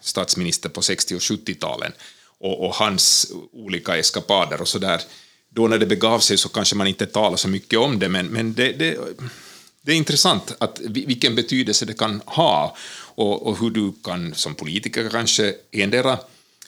statsminister 0.00 0.68
på 0.68 0.82
60 0.82 1.14
och 1.14 1.20
70-talen 1.20 1.92
och, 2.38 2.66
och, 2.66 2.74
hans 2.74 3.32
olika 3.52 3.96
eskapader 3.96 4.60
och 4.60 4.68
sådär. 4.68 4.88
där 4.88 5.02
då 5.48 5.68
när 5.68 5.78
det 5.78 5.86
begav 5.86 6.18
sig 6.18 6.38
så 6.38 6.48
kanske 6.48 6.76
man 6.76 6.86
inte 6.86 7.06
talar 7.06 7.36
så 7.36 7.48
mycket 7.48 7.78
om 7.78 7.98
det, 7.98 8.08
men, 8.08 8.26
men 8.26 8.54
det, 8.54 8.72
det, 8.72 8.98
det 9.82 9.92
är 9.92 9.96
intressant 9.96 10.54
att 10.58 10.80
vilken 10.80 11.34
betydelse 11.34 11.84
det 11.84 11.98
kan 11.98 12.20
ha 12.26 12.76
och, 13.14 13.46
och 13.46 13.58
hur 13.58 13.70
du 13.70 13.92
kan 14.04 14.34
som 14.34 14.54
politiker 14.54 15.08
kanske 15.10 15.54
endera 15.72 16.18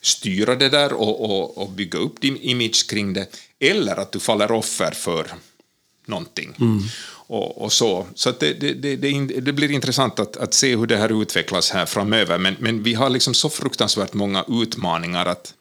styra 0.03 0.57
det 0.57 0.69
där 0.69 0.93
och, 0.93 1.25
och, 1.25 1.59
och, 1.59 1.71
bygga 1.71 1.99
upp 1.99 2.21
din 2.21 2.37
image 2.37 2.91
kring 2.91 3.13
det, 3.13 3.27
eller 3.59 3.97
att 3.97 4.13
du 4.13 4.21
faller 4.21 4.53
offer 4.53 4.91
för 4.91 5.27
någonting. 6.07 6.55
Mm. 6.61 6.83
Och, 7.31 7.63
och, 7.63 7.73
så 7.73 8.07
så 8.15 8.31
det, 8.31 8.53
det, 8.53 8.75
det, 8.75 8.97
det, 9.41 9.53
blir 9.53 9.71
intressant 9.71 10.21
att, 10.21 10.37
att 10.37 10.55
se 10.55 10.77
hur 10.77 10.87
det 10.87 10.97
här 10.97 11.23
utvecklas 11.23 11.71
här 11.71 11.87
framöver, 11.87 12.39
men, 12.39 12.57
men 12.59 12.83
vi 12.83 12.95
har 12.95 13.11
liksom 13.11 13.35
så 13.35 13.51
fruktansvärt 13.51 14.13
många 14.13 14.45
utmaningar 14.49 15.27
att, 15.27 15.55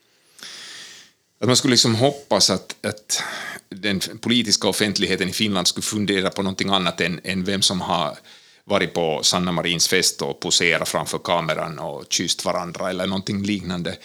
att 1.39 1.47
man 1.47 1.55
skulle 1.55 1.71
liksom 1.71 1.95
hoppas 1.95 2.49
att, 2.49 2.85
att 2.85 3.23
den 3.69 3.99
politiska 3.99 4.67
offentligheten 4.67 5.29
i 5.29 5.33
Finland 5.33 5.67
skulle 5.67 5.83
fundera 5.83 6.29
på 6.29 6.43
någonting 6.43 6.69
annat 6.69 7.01
än, 7.01 7.21
än 7.23 7.43
vem 7.43 7.61
som 7.61 7.81
har 7.81 8.17
varit 8.63 8.93
på 8.93 9.19
Sanna 9.23 9.51
Marins 9.51 9.87
fest 9.87 10.21
och 10.21 10.39
poserat 10.39 10.89
framför 10.89 11.17
kameran 11.17 11.79
och 11.79 12.05
kysst 12.09 12.45
varandra 12.45 12.89
eller 12.89 13.07
någonting 13.07 13.43
liknande. 13.43 13.97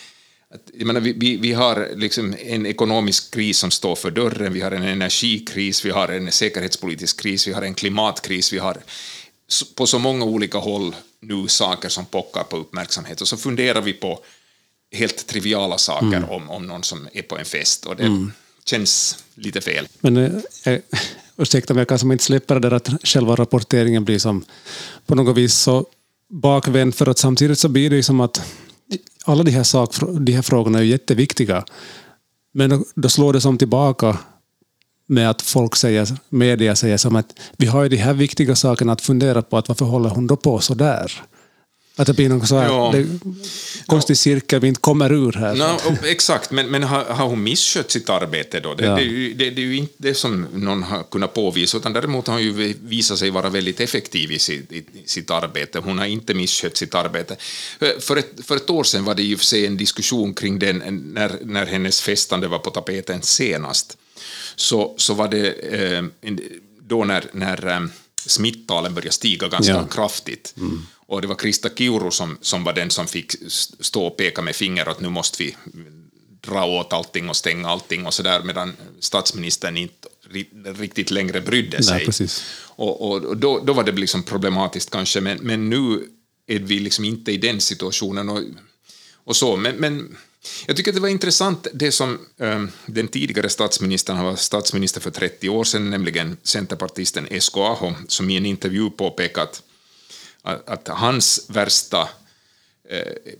Jag 0.75 0.87
menar, 0.87 1.01
vi, 1.01 1.37
vi 1.37 1.53
har 1.53 1.89
liksom 1.97 2.37
en 2.39 2.67
ekonomisk 2.67 3.35
kris 3.35 3.59
som 3.59 3.71
står 3.71 3.97
för 3.97 4.11
dörren, 4.11 4.53
vi 4.53 4.61
har 4.61 4.71
en 4.71 4.83
energikris, 4.83 5.85
vi 5.85 5.91
har 5.91 6.09
en 6.09 6.33
säkerhetspolitisk 6.33 7.21
kris, 7.21 7.49
vi 7.49 7.53
har 7.53 7.63
en 7.63 7.75
klimatkris, 7.75 8.53
vi 8.53 8.59
har 8.59 8.77
på 9.75 9.87
så 9.87 9.99
många 9.99 10.25
olika 10.25 10.59
håll 10.59 10.97
nu 11.21 11.49
saker 11.49 11.89
som 11.89 12.07
pockar 12.07 12.45
på 12.45 12.57
uppmärksamhet 12.57 13.21
och 13.21 13.29
så 13.29 13.37
funderar 13.37 13.81
vi 13.81 13.93
på 13.93 14.25
helt 14.95 15.27
triviala 15.27 15.79
saker 15.79 16.07
mm. 16.07 16.31
om, 16.31 16.51
om 16.51 16.67
någon 16.67 16.83
som 16.83 17.09
är 17.13 17.23
på 17.23 17.39
en 17.39 17.45
fest 17.45 17.87
och 17.87 17.97
det 17.97 18.03
mm. 18.03 18.33
känns 18.65 19.19
lite 19.35 19.61
fel. 19.61 19.89
Men 20.01 20.17
eh, 20.17 20.81
ursäkta 21.37 21.75
mig, 21.75 21.81
jag 21.81 21.89
kanske 21.89 22.13
inte 22.13 22.25
släpper 22.25 22.55
det 22.55 22.61
där 22.61 22.77
att 22.77 22.89
själva 23.03 23.37
rapporteringen 23.37 24.05
blir 24.05 24.19
som 24.19 24.45
på 25.07 25.15
något 25.15 25.37
vis 25.37 25.55
så 25.55 25.87
bakvänd 26.29 26.95
för 26.95 27.09
att 27.09 27.19
samtidigt 27.19 27.59
så 27.59 27.69
blir 27.69 27.91
det 27.91 27.97
ju 27.97 28.03
som 28.03 28.21
att 28.21 28.43
alla 29.25 29.43
de 29.43 29.51
här, 29.51 29.63
sak, 29.63 29.95
de 30.21 30.33
här 30.33 30.43
frågorna 30.43 30.79
är 30.79 30.83
jätteviktiga. 30.83 31.65
Men 32.53 32.71
då, 32.71 32.85
då 32.95 33.09
slår 33.09 33.33
det 33.33 33.41
som 33.41 33.59
tillbaka 33.59 34.19
med 35.07 35.31
att 35.31 35.43
folk 35.43 35.77
säger, 35.77 36.09
media 36.29 36.77
säger 36.77 36.97
som 36.97 37.17
att 37.17 37.41
vi 37.57 37.67
har 37.67 37.83
ju 37.83 37.89
de 37.89 37.97
här 37.97 38.15
viktiga 38.15 38.57
sakerna 38.57 38.93
att 38.93 39.01
fundera 39.01 39.43
på, 39.43 39.57
att 39.57 39.69
varför 39.69 39.85
håller 39.85 40.11
hon 40.11 40.27
då 40.27 40.37
på 40.37 40.61
så 40.61 40.75
där? 40.75 41.23
Att 41.97 42.07
det 42.07 42.13
blir 42.13 42.29
någon 42.29 42.47
så 42.47 42.59
här, 42.59 42.67
ja. 42.67 42.95
konstig 43.87 44.19
cirkel 44.19 44.61
vi 44.61 44.69
inte 44.69 44.81
kommer 44.81 45.13
ur 45.13 45.33
här. 45.33 45.55
No, 45.55 46.07
exakt, 46.07 46.51
men, 46.51 46.71
men 46.71 46.83
har, 46.83 47.05
har, 47.05 47.27
hon 47.27 47.43
misskött 47.43 47.91
sitt 47.91 48.09
arbete 48.09 48.61
då? 48.61 48.75
Det, 48.75 48.85
ja. 48.85 48.97
det, 48.97 49.35
det, 49.35 49.51
det, 49.51 49.63
är 49.63 49.67
ju 49.67 49.77
inte 49.77 49.95
det 49.97 50.15
som 50.15 50.47
någon 50.53 50.83
har 50.83 51.03
kunnat 51.03 51.35
påvisa, 51.35 51.77
utan 51.77 51.93
däremot 51.93 52.27
har 52.27 52.35
hon 52.35 52.43
ju 52.43 52.75
visat 52.83 53.19
sig 53.19 53.31
vara 53.31 53.49
väldigt 53.49 53.81
effektiv 53.81 54.33
i 54.33 54.39
sitt, 54.39 54.73
i 54.73 54.85
sitt 55.05 55.31
arbete. 55.31 55.79
Hon 55.79 55.99
har 55.99 56.07
inte 56.07 56.35
misskött 56.35 56.77
sitt 56.77 56.95
arbete. 56.95 57.37
För 58.01 58.17
ett, 58.17 58.31
för 58.43 58.57
ett 58.57 58.71
år 58.71 58.85
sedan 58.85 59.05
var 59.05 59.15
det 59.15 59.23
ju 59.23 59.37
för 59.37 59.45
sig 59.45 59.67
en 59.67 59.77
diskussion 59.77 60.35
kring 60.35 60.59
den, 60.59 60.79
när, 61.15 61.39
när 61.45 61.67
hennes 61.67 62.01
festande 62.01 62.49
var 62.49 62.59
på 62.59 62.71
tapeten 62.71 63.23
senast. 63.23 63.97
Så, 64.57 64.95
så 64.97 65.15
var 65.15 65.29
det 65.29 65.51
eh, 65.51 66.05
då 66.81 67.05
när, 67.05 67.25
när 67.33 67.67
eh, 67.67 67.81
smittalen 68.27 68.95
började 68.95 69.13
stiga 69.13 69.49
ganska 69.49 69.73
ja. 69.73 69.87
kraftigt. 69.87 70.55
Mm. 70.57 70.87
Och 71.07 71.23
det 71.23 71.29
var 71.29 71.35
Krista 71.35 71.69
Kiuru 71.69 72.11
som, 72.11 72.39
som 72.41 72.65
var 72.65 72.73
den 72.73 72.91
som 72.91 73.07
fick 73.07 73.33
stå 73.81 74.07
och 74.07 74.17
peka 74.17 74.43
med 74.43 74.57
finger 74.57 74.89
att 74.89 75.01
nu 75.01 75.09
måste 75.09 75.43
vi 75.43 75.57
dra 76.41 76.65
åt 76.65 76.93
allting 76.93 77.29
och 77.29 77.37
stänga 77.37 77.69
allting 77.69 78.07
och 78.07 78.15
så 78.15 78.23
där 78.23 78.43
medan 78.43 78.77
statsministern 79.01 79.77
inte 79.77 80.09
riktigt 80.65 81.11
längre 81.11 81.41
brydde 81.41 81.83
sig. 81.83 82.09
Nej, 82.21 82.29
och, 82.77 83.11
och 83.11 83.37
då, 83.37 83.59
då 83.59 83.73
var 83.73 83.85
det 83.85 83.93
liksom 83.93 84.23
problematiskt 84.23 84.91
kanske, 84.91 85.21
men, 85.21 85.39
men 85.39 85.71
nu 85.71 86.09
är 86.47 86.59
vi 86.59 86.81
liksom 86.81 87.05
inte 87.05 87.33
i 87.33 87.37
den 87.37 87.61
situationen. 87.61 88.29
Och, 88.29 88.41
och 89.25 89.37
så. 89.37 89.57
Men, 89.57 89.77
men 89.77 90.17
jag 90.67 90.77
tycker 90.77 90.91
att 90.91 90.95
det 90.95 91.01
var 91.01 91.09
intressant 91.09 91.67
det 91.75 91.93
som 91.93 92.19
äh, 92.41 92.65
den 92.87 93.09
tidigare 93.09 93.49
statsministern, 93.49 94.17
han 94.17 94.25
var 94.27 94.37
statsminister 94.37 95.01
för 95.01 95.11
30 95.11 95.49
år 95.49 95.65
sedan, 95.65 95.91
nämligen 95.91 96.37
centerpartisten 96.43 97.27
Esko 97.31 97.61
Aho, 97.61 97.93
som 98.09 98.31
i 98.31 98.37
en 98.37 98.47
intervju 98.47 98.91
påpekat 98.91 99.63
att, 100.45 100.69
att 100.69 100.89
hans 100.89 101.47
värsta 101.49 102.09
eh, 102.89 103.33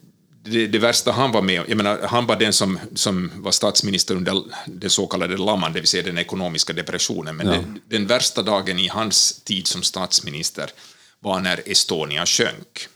det, 0.43 0.67
det, 0.67 0.79
värsta 0.79 1.13
han 1.13 1.33
var 1.33 1.43
med 1.43 1.65
jag 1.69 1.77
menar, 1.77 2.03
han 2.03 2.27
var 2.27 2.37
den 2.37 2.53
som, 2.53 2.79
som 2.95 3.33
var 3.35 3.53
statsminister 3.53 4.15
under 4.15 4.43
den 4.67 4.91
så 4.91 5.07
kallade 5.07 5.37
lamman, 5.37 5.73
det 5.73 5.81
vill 5.81 5.89
säga 5.89 6.03
den 6.03 6.19
ekonomiska 6.19 6.73
depressionen, 6.73 7.37
men 7.37 7.47
ja. 7.47 7.53
den, 7.53 7.81
den, 7.89 8.07
värsta 8.07 8.43
dagen 8.43 8.79
i 8.79 8.89
hans 8.89 9.41
tid 9.41 9.67
som 9.67 9.83
statsminister 9.83 10.71
var 11.19 11.41
när 11.41 11.63
Estonia 11.67 12.27
sjönk. 12.27 12.89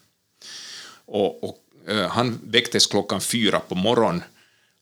Och, 1.06 1.44
och 1.44 1.58
uh, 1.90 2.06
han 2.06 2.40
väcktes 2.44 2.86
klockan 2.86 3.20
fyra 3.20 3.60
på 3.60 3.74
morgonen 3.74 4.22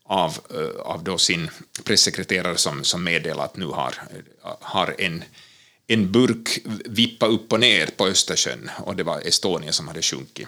av, 0.05 0.39
uh, 0.55 0.81
av 0.81 1.03
då 1.03 1.17
sin 1.17 1.49
pressekreterare 1.83 2.57
som, 2.57 2.83
som 2.83 3.03
meddelade 3.03 3.43
att 3.43 3.57
nu 3.57 3.65
har, 3.65 3.95
har 4.61 4.95
en 4.97 5.23
en 5.87 6.11
burk 6.11 6.59
vippa 6.85 7.27
upp 7.27 7.53
och 7.53 7.59
ner 7.59 7.87
på 7.87 8.07
Östersjön 8.07 8.69
och 8.79 8.95
det 8.95 9.03
var 9.03 9.27
Estonia 9.27 9.71
som 9.71 9.87
hade 9.87 10.01
sjunkit. 10.01 10.47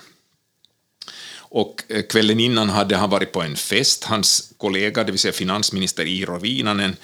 Och 1.51 1.84
eh, 1.88 2.01
kvällen 2.01 2.39
innan 2.39 2.69
hade 2.69 2.96
han 2.96 3.10
varit 3.10 3.31
på 3.31 3.41
en 3.41 3.55
fest, 3.55 4.03
hans 4.03 4.53
kollega, 4.58 5.03
det 5.03 5.12
vill 5.12 5.19
säga 5.19 5.34
finansminister 5.34 6.05
Iiro 6.05 6.39
Viinanen 6.39 6.96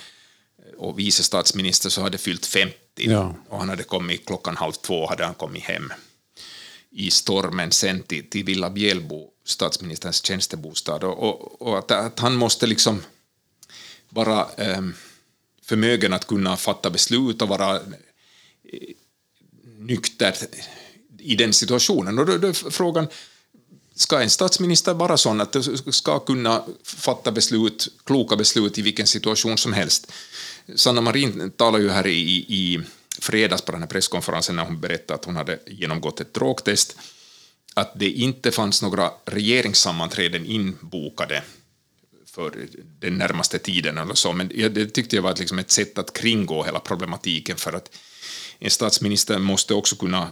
och 0.78 1.00
vice 1.00 1.24
statsminister 1.24 1.90
så 1.90 2.02
hade 2.02 2.18
fyllt 2.18 2.46
50 2.46 2.76
ja. 2.96 3.36
och 3.50 3.60
han 3.60 3.70
hade 3.70 3.84
kommit 3.84 4.26
klockan 4.26 4.58
halv 4.58 4.72
två 4.72 5.08
hade 5.08 5.26
han 5.26 5.34
kommit 5.34 5.64
hem 5.64 5.94
i 6.92 7.12
stormen 7.12 7.72
sen 7.72 8.04
till, 8.04 8.30
till 8.30 8.46
Villa 8.46 8.70
Bjälbo, 8.70 9.30
statsministerns 9.46 10.26
tjänstebostad 10.26 10.96
och, 11.04 11.24
och, 11.24 11.62
och 11.62 11.78
att, 11.78 11.92
att, 11.92 12.20
han 12.20 12.36
måste 12.36 12.68
liksom 12.68 13.04
vara 14.10 14.48
eh, 14.58 14.82
förmögen 15.62 16.14
att 16.14 16.28
kunna 16.28 16.58
fatta 16.58 16.90
beslut 16.90 17.42
och 17.42 17.48
vara 17.48 17.80
nykter 19.78 20.36
i 21.20 21.36
den 21.36 21.54
situationen. 21.54 22.20
Och 22.20 22.26
då, 22.26 22.38
då 22.38 22.48
är 22.48 22.54
frågan, 22.54 23.08
ska 23.96 24.22
en 24.22 24.30
statsminister 24.30 24.94
vara 24.94 25.18
sån 25.18 25.42
att 25.42 25.54
du 25.54 25.64
ska 25.92 26.20
kunna 26.20 26.64
fatta 26.84 27.32
beslut, 27.32 27.88
kloka 28.04 28.36
beslut 28.36 28.78
i 28.78 28.82
vilken 28.82 29.08
situation 29.08 29.58
som 29.58 29.74
helst? 29.74 30.12
Sanna 30.76 31.02
Marin 31.02 31.52
talade 31.52 31.84
ju 31.84 31.90
här 31.90 32.08
i, 32.08 32.46
i 32.48 32.80
fredags 33.20 33.62
på 33.62 33.72
den 33.72 33.82
här 33.82 33.88
presskonferensen 33.88 34.56
när 34.56 34.66
hon 34.66 34.80
berättade 34.80 35.20
att 35.20 35.26
hon 35.26 35.36
hade 35.36 35.60
genomgått 35.68 36.22
ett 36.22 36.34
drogtest, 36.34 36.98
att 37.74 38.00
det 38.00 38.10
inte 38.10 38.52
fanns 38.52 38.82
några 38.82 39.12
regeringssammanträden 39.26 40.46
inbokade 40.46 41.44
för 42.26 42.68
den 43.00 43.18
närmaste 43.18 43.60
tiden 43.60 43.98
eller 43.98 44.14
så, 44.14 44.34
men 44.34 44.48
det 44.48 44.86
tyckte 44.86 45.16
jag 45.16 45.24
var 45.24 45.36
liksom 45.36 45.60
ett 45.60 45.72
sätt 45.72 45.98
att 45.98 46.14
kringgå 46.14 46.64
hela 46.64 46.80
problematiken 46.80 47.58
för 47.58 47.74
att 47.74 47.90
en 48.60 48.72
statsminister 48.72 49.40
måste 49.40 49.74
också 49.74 49.96
kunna 49.96 50.32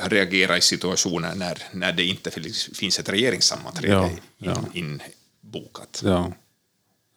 reagera 0.00 0.58
i 0.58 0.60
situationer 0.60 1.34
när, 1.34 1.62
när 1.72 1.92
det 1.92 2.04
inte 2.04 2.30
finns 2.74 2.98
ett 2.98 3.08
regeringssammanträde 3.08 3.92
ja, 3.92 4.10
ja. 4.38 4.64
inbokat. 4.72 6.02
Ja. 6.04 6.32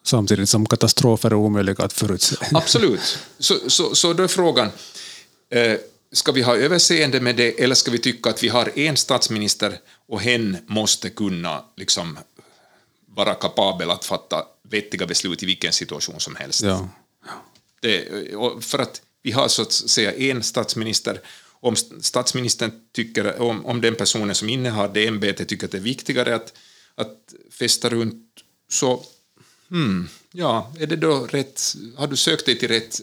Samtidigt 0.03 0.49
som 0.49 0.65
katastrofer 0.65 1.31
är 1.31 1.35
omöjliga 1.35 1.83
att 1.83 1.93
förutse. 1.93 2.35
Absolut. 2.51 3.19
Så, 3.39 3.69
så, 3.69 3.95
så 3.95 4.13
då 4.13 4.23
är 4.23 4.27
frågan, 4.27 4.69
eh, 5.49 5.73
ska 6.11 6.31
vi 6.31 6.41
ha 6.41 6.55
överseende 6.55 7.19
med 7.19 7.35
det 7.35 7.63
eller 7.63 7.75
ska 7.75 7.91
vi 7.91 7.97
tycka 7.97 8.29
att 8.29 8.43
vi 8.43 8.47
har 8.47 8.79
en 8.79 8.97
statsminister 8.97 9.79
och 10.07 10.21
hen 10.21 10.57
måste 10.67 11.09
kunna 11.09 11.63
liksom, 11.75 12.17
vara 13.05 13.33
kapabel 13.33 13.91
att 13.91 14.05
fatta 14.05 14.45
vettiga 14.69 15.05
beslut 15.05 15.43
i 15.43 15.45
vilken 15.45 15.73
situation 15.73 16.19
som 16.19 16.35
helst? 16.35 16.63
Ja. 16.63 16.89
Det, 17.81 18.07
för 18.61 18.79
att 18.79 19.01
vi 19.25 19.31
har 19.31 19.47
så 19.47 19.61
att 19.61 19.71
säga 19.71 20.13
en 20.13 20.43
statsminister. 20.43 21.21
Om 21.49 21.75
statsministern 22.01 22.71
tycker, 22.91 23.41
om, 23.41 23.65
om 23.65 23.81
den 23.81 23.95
personen 23.95 24.35
som 24.35 24.49
innehar 24.49 24.91
det 24.93 25.07
ämbetet 25.07 25.47
tycker 25.47 25.65
att 25.65 25.71
det 25.71 25.77
är 25.77 25.81
viktigare 25.81 26.35
att, 26.35 26.53
att 26.95 27.33
festa 27.51 27.89
runt, 27.89 28.23
så 28.69 29.05
hmm, 29.69 30.07
ja, 30.31 30.73
är 30.79 30.87
det 30.87 30.95
då 30.95 31.27
rätt, 31.31 31.75
har 31.95 32.07
du 32.07 32.15
sökt 32.15 32.45
dig 32.45 32.59
till 32.59 32.67
rätt 32.67 33.01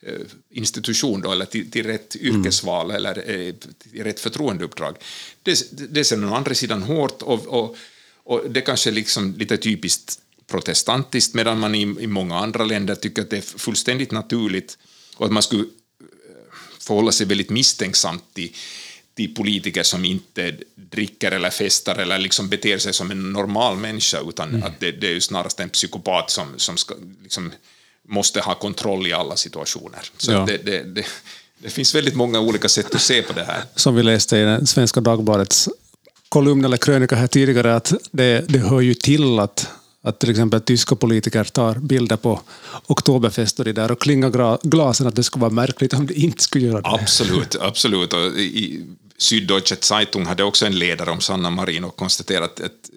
eh, 0.00 0.26
institution 0.50 1.20
då, 1.20 1.32
eller 1.32 1.44
till, 1.44 1.70
till 1.70 1.86
rätt 1.86 2.16
mm. 2.16 2.36
yrkesval 2.36 2.90
mm. 2.90 2.96
eller 2.96 3.30
eh, 3.30 3.54
till 3.78 4.04
rätt 4.04 4.20
förtroendeuppdrag. 4.20 4.96
Det, 5.42 5.70
det 5.70 6.04
ser 6.04 6.16
den 6.16 6.32
andra 6.32 6.54
sidan 6.54 6.82
hårt 6.82 7.22
och, 7.22 7.46
och, 7.46 7.76
och 8.24 8.50
det 8.50 8.60
kanske 8.60 8.90
är 8.90 8.94
liksom 8.94 9.34
lite 9.38 9.56
typiskt 9.56 10.18
protestantiskt 10.46 11.34
medan 11.34 11.58
man 11.58 11.74
i, 11.74 11.82
i 12.00 12.06
många 12.06 12.38
andra 12.38 12.64
länder 12.64 12.94
tycker 12.94 13.22
att 13.22 13.30
det 13.30 13.36
är 13.36 13.58
fullständigt 13.58 14.10
naturligt 14.10 14.78
och 15.16 15.26
att 15.26 15.32
man 15.32 15.42
skulle 15.42 15.62
eh, 15.62 15.66
förhålla 16.80 17.12
sig 17.12 17.26
väldigt 17.26 17.50
misstänksamt 17.50 18.24
till, 18.34 18.52
till 19.14 19.34
politiker 19.34 19.82
som 19.82 20.04
inte 20.04 20.56
dricker 20.74 21.32
eller 21.32 21.50
festar 21.50 21.96
eller 21.96 22.18
liksom 22.18 22.48
beter 22.48 22.78
sig 22.78 22.94
som 22.94 23.10
en 23.10 23.32
normal 23.32 23.76
människa, 23.76 24.18
utan 24.28 24.48
mm. 24.48 24.62
att 24.62 24.80
det, 24.80 24.92
det, 24.92 25.06
är 25.06 25.12
ju 25.12 25.20
snarast 25.20 25.60
en 25.60 25.68
psykopat 25.68 26.30
som, 26.30 26.46
som 26.56 26.76
ska 26.76 26.94
liksom 27.22 27.52
måste 28.08 28.40
ha 28.40 28.54
kontroll 28.54 29.06
i 29.06 29.12
alla 29.12 29.36
situationer. 29.36 30.00
Så 30.16 30.32
ja. 30.32 30.44
det, 30.46 30.56
det, 30.56 30.82
det, 30.82 31.06
det, 31.58 31.70
finns 31.70 31.94
väldigt 31.94 32.14
många 32.14 32.40
olika 32.40 32.68
sätt 32.68 32.94
att 32.94 33.00
se 33.00 33.22
på 33.22 33.32
det 33.32 33.44
här. 33.44 33.64
Som 33.74 33.94
vi 33.94 34.02
läste 34.02 34.36
i 34.36 34.42
den 34.42 34.66
Svenska 34.66 35.00
Dagbladets 35.00 35.68
kolumn 36.28 36.64
eller 36.64 36.76
krönika 36.76 37.16
här 37.16 37.26
tidigare, 37.26 37.76
att 37.76 37.92
det, 38.10 38.44
det 38.48 38.58
hör 38.58 38.80
ju 38.80 38.94
till 38.94 39.38
att 39.38 39.68
att 40.04 40.18
till 40.18 40.30
exempel 40.30 40.60
tyska 40.60 40.96
politiker 40.96 41.44
tar 41.44 41.74
bilder 41.74 42.16
på 42.16 42.40
Oktoberfest 42.86 43.58
och, 43.58 43.64
det 43.64 43.72
där 43.72 43.90
och 43.90 44.00
klingar 44.00 44.68
glasen, 44.68 45.06
att 45.06 45.16
det 45.16 45.22
skulle 45.22 45.40
vara 45.40 45.52
märkligt 45.52 45.92
om 45.92 46.06
de 46.06 46.14
inte 46.14 46.42
skulle 46.42 46.66
göra 46.66 46.80
det. 46.80 46.88
Absolut, 46.88 47.56
absolut. 47.60 48.12
Och 48.12 48.20
i 48.38 48.86
Süddeutsche 49.18 49.76
Zeitung 49.80 50.26
hade 50.26 50.44
också 50.44 50.66
en 50.66 50.78
ledare 50.78 51.10
om 51.10 51.20
Sanna 51.20 51.50
Marin 51.50 51.84
och 51.84 51.96
konstaterat 51.96 52.60
att 52.60 52.90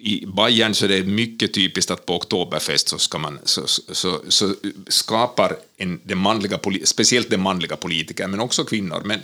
i 0.00 0.26
Bayern 0.26 0.74
så 0.74 0.84
är 0.84 0.88
det 0.88 1.02
mycket 1.02 1.54
typiskt 1.54 1.90
att 1.90 2.06
på 2.06 2.16
Oktoberfest 2.16 2.88
så, 2.88 2.98
ska 2.98 3.18
man, 3.18 3.38
så, 3.44 3.62
så, 3.66 4.20
så 4.28 4.54
skapar 4.88 5.56
en, 5.76 6.00
den 6.04 6.18
manliga, 6.18 6.58
speciellt 6.84 7.30
den 7.30 7.40
manliga 7.42 7.76
politiker, 7.76 8.26
men 8.26 8.40
också 8.40 8.64
kvinnor, 8.64 9.02
men 9.04 9.20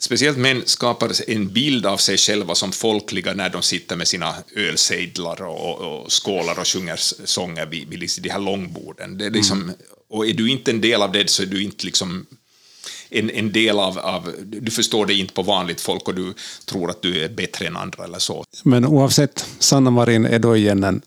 speciellt 0.00 0.38
män 0.38 0.62
skapar 0.66 1.30
en 1.30 1.48
bild 1.52 1.86
av 1.86 1.96
sig 1.96 2.16
själva 2.16 2.54
som 2.54 2.72
folkliga 2.72 3.34
när 3.34 3.50
de 3.50 3.62
sitter 3.62 3.96
med 3.96 4.08
sina 4.08 4.34
ölsejdlar 4.56 5.42
och, 5.42 5.78
och 5.80 6.12
skålar 6.12 6.58
och 6.60 6.66
sjunger 6.66 6.96
sånger 7.26 7.66
vid, 7.66 7.88
vid 7.88 7.98
liksom 7.98 8.22
de 8.22 8.28
här 8.28 8.40
långborden. 8.40 9.18
Det 9.18 9.26
är 9.26 9.30
liksom, 9.30 9.62
mm. 9.62 9.74
Och 10.08 10.26
är 10.26 10.34
du 10.34 10.50
inte 10.50 10.70
en 10.70 10.80
del 10.80 11.02
av 11.02 11.12
det 11.12 11.30
så 11.30 11.42
är 11.42 11.46
du 11.46 11.62
inte 11.62 11.86
liksom 11.86 12.26
en, 13.08 13.30
en 13.30 13.52
del 13.52 13.78
av, 13.78 13.98
av, 13.98 14.32
du 14.44 14.70
förstår 14.70 15.06
det 15.06 15.14
inte 15.14 15.34
på 15.34 15.42
vanligt 15.42 15.80
folk 15.80 16.08
och 16.08 16.14
du 16.14 16.34
tror 16.64 16.90
att 16.90 17.02
du 17.02 17.24
är 17.24 17.28
bättre 17.28 17.66
än 17.66 17.76
andra 17.76 18.04
eller 18.04 18.18
så. 18.18 18.44
Men 18.62 18.84
oavsett, 18.84 19.46
Sanna 19.58 19.90
Marin 19.90 20.24
är 20.24 20.38
då 20.38 20.56
igen 20.56 20.84
en 20.84 21.02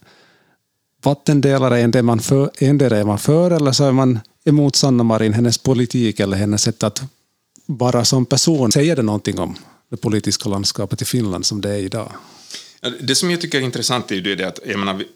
vattendelare, 1.04 1.80
en 1.80 1.92
det 1.92 2.04
man 2.04 2.20
för, 2.20 2.52
en 2.58 2.82
är 2.82 3.04
man 3.04 3.20
för 3.20 3.52
eller 3.52 3.72
så 3.72 3.84
är 3.84 3.92
man 3.92 4.20
emot 4.46 4.76
Sanna 4.76 5.04
Marin, 5.04 5.34
hennes 5.34 5.58
politik 5.58 6.20
eller 6.20 6.38
hennes 6.38 6.62
sätt 6.62 6.84
att 6.84 7.02
bara 7.68 8.06
som 8.06 8.26
person, 8.26 8.72
säger 8.72 8.96
det 8.96 9.02
någonting 9.02 9.40
om 9.40 9.58
det 9.90 9.98
politiska 9.98 10.50
landskapet 10.50 11.02
i 11.02 11.06
Finland 11.06 11.46
som 11.46 11.62
det 11.62 11.70
är 11.70 11.78
idag? 11.78 12.12
Det 13.02 13.16
som 13.16 13.32
jag 13.32 13.42
tycker 13.42 13.58
är 13.58 13.62
intressant 13.62 14.12
är 14.12 14.36
det 14.36 14.48
att 14.48 14.66
menar, 14.66 14.94
vi, 14.94 15.08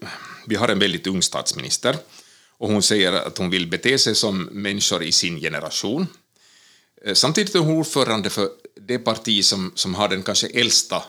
vi 0.46 0.54
har 0.54 0.68
en 0.68 0.78
väldigt 0.78 1.06
ung 1.06 1.22
statsminister 1.22 1.96
och 2.58 2.68
hon 2.68 2.82
säger 2.82 3.12
att 3.12 3.38
hon 3.38 3.50
vill 3.50 3.66
bete 3.66 3.98
sig 3.98 4.14
som 4.14 4.42
människor 4.42 5.02
i 5.02 5.12
sin 5.12 5.40
generation. 5.40 6.06
Eh, 7.04 7.14
samtidigt 7.14 7.54
är 7.54 7.58
hon 7.58 7.76
ordförande 7.76 8.30
för 8.30 8.48
det 8.80 8.98
parti 8.98 9.44
som, 9.44 9.72
som 9.74 9.94
har 9.94 10.08
den 10.08 10.22
kanske 10.22 10.46
äldsta 10.46 11.02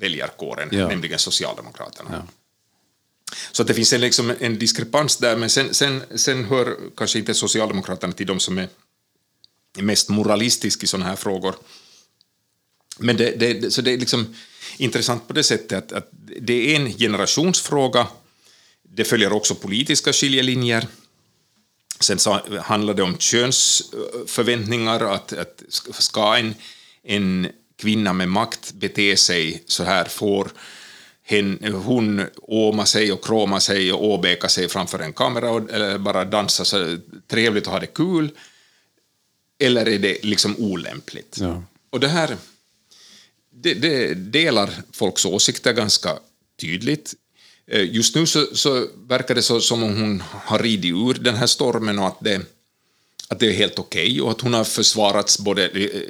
väljarkåren, 0.00 0.68
ja. 0.72 0.88
nämligen 0.88 1.18
Socialdemokraterna. 1.18 2.10
Ja. 2.12 2.22
Så 3.52 3.62
det 3.62 3.74
finns 3.74 3.92
en, 3.92 4.00
liksom 4.00 4.32
en 4.40 4.58
diskrepans 4.58 5.16
där, 5.16 5.36
men 5.36 5.50
sen, 5.50 5.74
sen, 5.74 6.02
sen 6.14 6.44
hör 6.44 6.76
kanske 6.96 7.18
inte 7.18 7.34
Socialdemokraterna 7.34 8.12
till 8.12 8.26
de 8.26 8.40
som 8.40 8.58
är 8.58 8.68
mest 9.76 10.08
moralistisk 10.08 10.82
i 10.82 10.86
sådana 10.86 11.08
här 11.08 11.16
frågor. 11.16 11.54
Men 12.98 13.16
det, 13.16 13.30
det, 13.30 13.70
så 13.70 13.82
det 13.82 13.92
är 13.92 13.98
liksom 13.98 14.34
intressant 14.76 15.28
på 15.28 15.32
det 15.32 15.44
sättet 15.44 15.72
att, 15.78 15.92
att 15.92 16.10
det 16.40 16.74
är 16.74 16.76
en 16.76 16.92
generationsfråga. 16.92 18.06
Det 18.82 19.04
följer 19.04 19.32
också 19.32 19.54
politiska 19.54 20.12
skiljelinjer. 20.12 20.86
Sen 22.00 22.18
så 22.18 22.40
handlar 22.62 22.94
det 22.94 23.02
om 23.02 23.18
könsförväntningar, 23.18 25.00
att, 25.00 25.32
att 25.32 25.62
ska 25.68 26.36
en, 26.36 26.54
en 27.02 27.48
kvinna 27.78 28.12
med 28.12 28.28
makt 28.28 28.72
bete 28.72 29.16
sig 29.16 29.62
så 29.66 29.84
här 29.84 30.04
får 30.04 30.50
hen, 31.22 31.74
hon 31.84 32.26
åma 32.42 32.86
sig 32.86 33.12
och 33.12 33.24
kroma 33.24 33.60
sig 33.60 33.92
och 33.92 34.04
åbäka 34.04 34.48
sig 34.48 34.68
framför 34.68 34.98
en 34.98 35.12
kamera 35.12 35.50
och, 35.50 35.70
eller 35.70 35.98
bara 35.98 36.24
dansa 36.24 36.64
så 36.64 36.98
trevligt 37.26 37.66
och 37.66 37.72
ha 37.72 37.80
det 37.80 37.86
kul 37.86 38.30
eller 39.58 39.88
är 39.88 39.98
det 39.98 40.24
liksom 40.24 40.56
olämpligt? 40.58 41.36
Ja. 41.40 41.62
Och 41.90 42.00
det 42.00 42.08
här 42.08 42.36
det, 43.62 43.74
det, 43.74 44.14
delar 44.14 44.70
folks 44.92 45.24
åsikter 45.24 45.72
ganska 45.72 46.18
tydligt. 46.60 47.14
Eh, 47.66 47.94
just 47.94 48.14
nu 48.14 48.26
så, 48.26 48.46
så 48.52 48.86
verkar 48.96 49.34
det 49.34 49.42
så, 49.42 49.60
som 49.60 49.82
om 49.82 50.00
hon 50.00 50.22
har 50.30 50.58
ridit 50.58 50.94
ur 50.94 51.14
den 51.14 51.34
här 51.34 51.46
stormen 51.46 51.98
och 51.98 52.06
att 52.06 52.20
det, 52.20 52.40
att 53.28 53.40
det 53.40 53.46
är 53.46 53.52
helt 53.52 53.78
okej 53.78 54.10
okay 54.10 54.20
och 54.20 54.30
att 54.30 54.40
hon 54.40 54.54
har 54.54 54.64
försvarats 54.64 55.38
både 55.38 55.68
eh, 55.68 56.00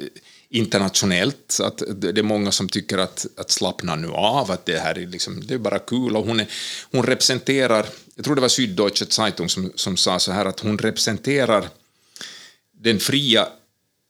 internationellt, 0.49 1.59
att 1.63 1.83
det 1.95 2.17
är 2.17 2.23
många 2.23 2.51
som 2.51 2.69
tycker 2.69 2.97
att, 2.97 3.25
att 3.37 3.51
slappna 3.51 3.95
nu 3.95 4.07
av, 4.07 4.51
att 4.51 4.65
det 4.65 4.79
här 4.79 4.97
är, 4.97 5.07
liksom, 5.07 5.47
det 5.47 5.53
är 5.53 5.57
bara 5.57 5.79
kul 5.79 6.15
och 6.15 6.25
hon, 6.25 6.39
är, 6.39 6.47
hon 6.91 7.05
representerar, 7.05 7.85
jag 8.15 8.25
tror 8.25 8.35
det 8.35 8.41
var 8.41 8.47
Süddeutsche 8.47 9.05
Zeitung 9.09 9.49
som, 9.49 9.71
som 9.75 9.97
sa 9.97 10.19
så 10.19 10.31
här 10.31 10.45
att 10.45 10.59
hon 10.59 10.77
representerar 10.77 11.69
den 12.81 12.99
fria 12.99 13.47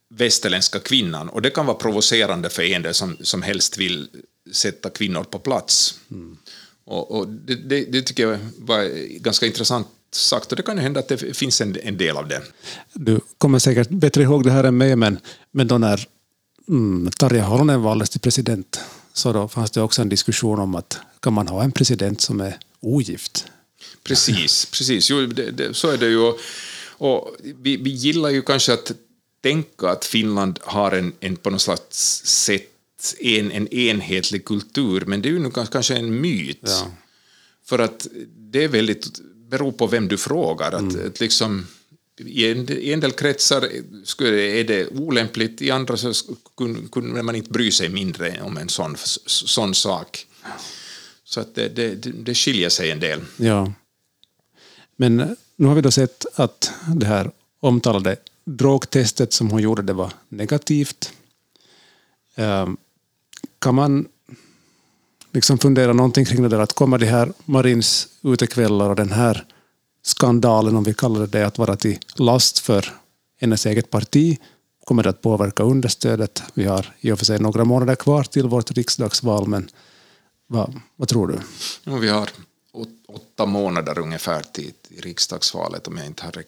västerländska 0.09 0.79
kvinnan 0.79 1.29
och 1.29 1.41
det 1.41 1.49
kan 1.49 1.65
vara 1.65 1.77
provocerande 1.77 2.49
för 2.49 2.63
en 2.63 2.93
som, 2.93 3.17
som 3.21 3.41
helst 3.41 3.77
vill 3.77 4.07
sätta 4.51 4.89
kvinnor 4.89 5.23
på 5.23 5.39
plats. 5.39 5.99
Mm. 6.11 6.37
Och, 6.85 7.11
och 7.11 7.27
det, 7.27 7.55
det, 7.55 7.85
det, 7.91 8.01
tycker 8.01 8.27
jag 8.27 8.39
var 8.57 8.83
ganska 9.19 9.45
intressant 9.45 9.87
sagt 10.11 10.51
och 10.51 10.55
det 10.55 10.63
kan 10.63 10.77
ju 10.77 10.83
hända 10.83 10.99
att 10.99 11.07
det 11.07 11.37
finns 11.37 11.61
en, 11.61 11.77
en 11.83 11.97
del 11.97 12.17
av 12.17 12.27
det. 12.27 12.41
Du 12.93 13.19
kommer 13.37 13.59
säkert 13.59 13.89
bättre 13.89 14.23
ihåg 14.23 14.43
det 14.43 14.51
här 14.51 14.63
än 14.63 14.77
mig, 14.77 14.95
men, 14.95 15.19
men 15.51 15.67
då 15.67 15.77
när 15.77 16.07
mm, 16.67 17.11
Tarja 17.11 17.43
Halonen 17.43 17.81
valdes 17.81 18.09
till 18.09 18.21
president 18.21 18.79
så 19.13 19.33
då 19.33 19.47
fanns 19.47 19.71
det 19.71 19.81
också 19.81 20.01
en 20.01 20.09
diskussion 20.09 20.59
om 20.59 20.75
att 20.75 20.99
kan 21.19 21.33
man 21.33 21.47
ha 21.47 21.63
en 21.63 21.71
president 21.71 22.21
som 22.21 22.41
är 22.41 22.57
ogift? 22.79 23.45
Precis, 24.03 24.65
precis. 24.65 25.09
Jo, 25.09 25.25
det, 25.25 25.51
det, 25.51 25.73
så 25.73 25.89
är 25.89 25.97
det 25.97 26.07
ju. 26.07 26.33
Och 26.97 27.35
vi, 27.39 27.77
vi 27.77 27.89
gillar 27.89 28.29
ju 28.29 28.41
kanske 28.41 28.73
att 28.73 28.91
tänka 29.41 29.89
att 29.89 30.05
Finland 30.05 30.59
har 30.61 30.91
en, 30.91 31.13
en 31.19 31.35
på 31.35 31.49
något 31.49 31.61
slags 31.61 32.21
sätt 32.25 32.73
en, 33.19 33.51
en 33.51 33.67
enhetlig 33.67 34.45
kultur, 34.45 35.03
men 35.05 35.21
det 35.21 35.29
är 35.29 35.31
ju 35.31 35.39
nu 35.39 35.51
kanske 35.51 35.95
en 35.95 36.21
myt. 36.21 36.59
Ja. 36.61 36.91
För 37.65 37.79
att 37.79 38.07
det 38.37 38.63
är 38.63 38.67
väldigt, 38.67 39.19
beror 39.49 39.71
på 39.71 39.87
vem 39.87 40.07
du 40.07 40.17
frågar. 40.17 40.71
Att, 40.71 40.93
mm. 40.93 41.07
att 41.07 41.19
liksom, 41.19 41.67
i, 42.19 42.51
en, 42.51 42.71
I 42.71 42.93
en 42.93 42.99
del 42.99 43.11
kretsar 43.11 43.69
skulle, 44.03 44.41
är 44.41 44.63
det 44.63 44.87
olämpligt, 44.87 45.61
i 45.61 45.71
andra 45.71 45.97
så 45.97 46.13
kunde 46.91 47.23
man 47.23 47.35
inte 47.35 47.49
bry 47.49 47.71
sig 47.71 47.89
mindre 47.89 48.41
om 48.41 48.57
en 48.57 48.69
sån, 48.69 48.95
sån 49.25 49.75
sak. 49.75 50.27
Så 51.23 51.39
att 51.39 51.55
det, 51.55 51.69
det, 51.69 51.95
det 51.95 52.35
skiljer 52.35 52.69
sig 52.69 52.91
en 52.91 52.99
del. 52.99 53.21
Ja. 53.37 53.73
Men 54.95 55.35
nu 55.57 55.67
har 55.67 55.75
vi 55.75 55.81
då 55.81 55.91
sett 55.91 56.25
att 56.35 56.71
det 56.95 57.05
här 57.05 57.31
omtalade 57.59 58.15
drogtestet 58.45 59.33
som 59.33 59.49
hon 59.49 59.61
gjorde 59.61 59.81
det 59.81 59.93
var 59.93 60.13
negativt. 60.29 61.13
Ehm, 62.35 62.77
kan 63.59 63.75
man 63.75 64.07
liksom 65.31 65.57
fundera 65.57 65.93
någonting 65.93 66.25
kring 66.25 66.41
det 66.41 66.49
där 66.49 66.59
att 66.59 66.73
kommer 66.73 66.97
det 66.97 67.05
här 67.05 67.33
Marins 67.45 68.07
utekvällar 68.21 68.89
och 68.89 68.95
den 68.95 69.11
här 69.11 69.45
skandalen, 70.01 70.75
om 70.75 70.83
vi 70.83 70.93
kallar 70.93 71.19
det 71.19 71.27
det, 71.27 71.47
att 71.47 71.57
vara 71.57 71.75
till 71.75 71.99
last 72.15 72.59
för 72.59 72.93
hennes 73.41 73.65
eget 73.65 73.89
parti? 73.89 74.39
Kommer 74.85 75.03
det 75.03 75.09
att 75.09 75.21
påverka 75.21 75.63
understödet? 75.63 76.43
Vi 76.53 76.65
har 76.65 76.95
i 76.99 77.11
och 77.11 77.17
för 77.19 77.25
sig 77.25 77.39
några 77.39 77.65
månader 77.65 77.95
kvar 77.95 78.23
till 78.23 78.47
vårt 78.47 78.71
riksdagsval, 78.71 79.47
men 79.47 79.69
vad, 80.47 80.81
vad 80.95 81.07
tror 81.07 81.27
du? 81.27 81.39
Ja, 81.83 81.95
vi 81.95 82.09
har 82.09 82.29
åtta 83.07 83.45
månader 83.45 83.99
ungefär 83.99 84.41
till, 84.41 84.73
till 84.97 85.05
riksdagsvalet 85.05 85.87
om 85.87 85.97
jag 85.97 86.05
inte 86.05 86.23
har 86.23 86.43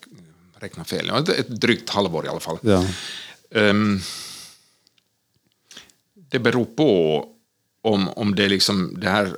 räknat 0.59 0.89
fel. 0.89 1.09
Ett 1.09 1.47
drygt 1.47 1.89
halvår 1.89 2.25
i 2.25 2.27
alla 2.27 2.39
fall. 2.39 2.57
Ja. 2.61 2.85
Um, 3.49 4.01
det 6.13 6.39
beror 6.39 6.65
på 6.65 7.25
om, 7.81 8.09
om 8.09 8.35
det, 8.35 8.49
liksom, 8.49 8.99
det 8.99 9.09
här 9.09 9.37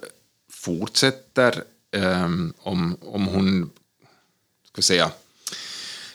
fortsätter, 0.51 1.63
um, 1.91 2.53
om, 2.57 2.97
om 3.01 3.27
hon 3.27 3.69
ska 4.73 4.81
säga, 4.81 5.11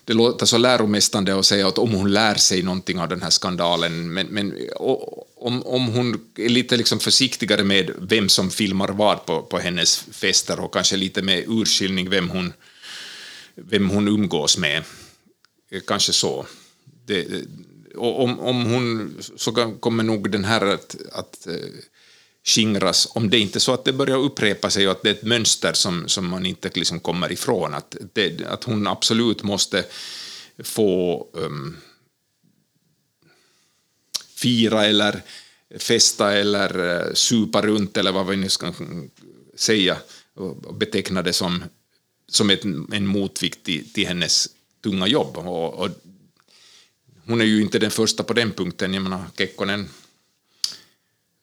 det 0.05 0.15
låter 0.15 0.47
så 0.47 0.59
läromästande 0.59 1.39
att 1.39 1.47
säga 1.47 1.69
att 1.69 1.79
om 1.79 1.93
hon 1.93 2.13
lär 2.13 2.35
sig 2.35 2.63
någonting 2.63 3.01
av 3.01 3.09
den 3.09 3.23
här 3.23 3.31
skandalen, 3.31 4.13
men, 4.13 4.27
men 4.27 4.55
om, 4.77 5.63
om 5.63 5.87
hon 5.87 6.21
är 6.37 6.49
lite 6.49 6.77
liksom 6.77 6.99
försiktigare 6.99 7.65
med 7.65 7.91
vem 7.99 8.29
som 8.29 8.51
filmar 8.51 8.89
vad 8.89 9.27
på, 9.27 9.43
på 9.43 9.59
hennes 9.59 10.05
fester 10.11 10.61
och 10.61 10.73
kanske 10.73 10.97
lite 10.97 11.23
med 11.23 11.45
urskiljning 11.47 12.11
vem 12.11 12.31
hon, 12.31 12.53
vem 13.57 13.91
hon 13.91 14.09
umgås 14.09 14.59
med, 14.59 14.85
kanske 15.87 16.13
så. 16.13 16.47
Det, 17.05 17.45
om, 17.97 18.41
om 18.41 18.65
hon 18.65 19.17
så 19.37 19.53
kommer 19.81 20.03
nog 20.05 20.31
den 20.31 20.45
här 20.45 20.67
att, 20.67 20.97
att 21.13 21.47
eh, 21.47 21.55
skingras, 22.45 23.09
om 23.15 23.31
det 23.31 23.39
inte 23.39 23.59
är 23.59 23.61
så 23.61 23.73
att 23.73 23.85
det 23.85 23.93
börjar 23.93 24.19
upprepa 24.19 24.71
sig 24.71 24.87
och 24.87 24.93
att 24.93 25.03
det 25.03 25.09
är 25.09 25.15
ett 25.15 25.23
mönster 25.23 25.73
som, 25.73 26.09
som 26.09 26.29
man 26.29 26.47
inte 26.47 26.71
liksom 26.75 27.01
kommer 27.01 27.33
ifrån, 27.33 27.75
att, 27.75 27.97
det, 28.13 28.47
att 28.47 28.65
hon 28.65 28.87
absolut 28.87 29.43
måste 29.43 29.85
få 30.59 31.27
um, 31.33 31.77
fira 34.35 34.87
eller 34.87 35.23
festa 35.79 36.33
eller 36.33 36.81
uh, 36.81 37.15
supa 37.15 37.63
runt 37.63 37.97
eller 37.97 38.13
vad 38.13 38.27
vi 38.27 38.37
nu 38.37 38.49
ska 38.49 38.73
säga 39.55 39.97
och 40.35 40.75
beteckna 40.75 41.23
det 41.23 41.33
som 41.33 41.65
som 42.29 42.51
ett, 42.51 42.65
en 42.93 43.07
motvikt 43.07 43.65
till, 43.65 43.93
till 43.93 44.07
hennes 44.07 44.49
tunga 44.83 45.07
jobb. 45.07 45.37
Och, 45.37 45.75
och, 45.75 45.89
hon 47.27 47.41
är 47.41 47.45
ju 47.45 47.63
inte 47.63 47.79
den 47.79 47.91
första 47.91 48.23
på 48.23 48.33
den 48.33 48.53
punkten. 48.53 48.95
Jag 48.95 49.03
menar, 49.03 49.25
Kekkonen 49.39 49.89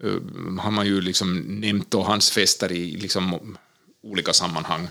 uh, 0.03 0.59
har 0.59 0.71
man 0.71 0.85
ju 0.85 1.01
liksom 1.01 1.37
nämnt 1.39 1.93
och 1.93 2.05
hans 2.05 2.31
fester 2.31 2.71
i 2.71 2.97
liksom, 2.97 3.57
olika 4.03 4.33
sammanhang. 4.33 4.87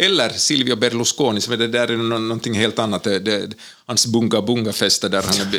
Eller 0.00 0.28
Silvio 0.28 0.76
Berlusconi, 0.76 1.40
som 1.40 1.52
är 1.52 1.56
det 1.56 1.68
där 1.68 1.88
är 1.88 1.96
någonting 1.96 2.54
helt 2.54 2.78
annat. 2.78 3.02
Det, 3.04 3.18
det, 3.18 3.54
hans 3.86 4.06
bunga-bunga-fester 4.06 5.08
där 5.08 5.22
han 5.22 5.50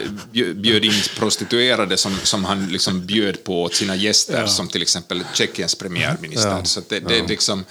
bjöd 0.62 0.86
in 0.86 1.02
prostituerade 1.16 1.98
som, 1.98 2.16
som 2.24 2.46
han 2.46 2.68
liksom 2.68 3.06
bjöd 3.06 3.44
på 3.44 3.64
åt 3.64 3.76
sina 3.76 3.96
gäster, 3.96 4.42
ja. 4.42 4.48
som 4.48 4.68
till 4.68 4.82
exempel 4.82 5.24
Tjeckiens 5.34 5.76
premiärminister. 5.76 6.50
Ja. 6.50 6.66
Så 6.66 6.82
det, 6.90 7.00
det 7.00 7.20
är 7.20 7.28
liksom 7.28 7.66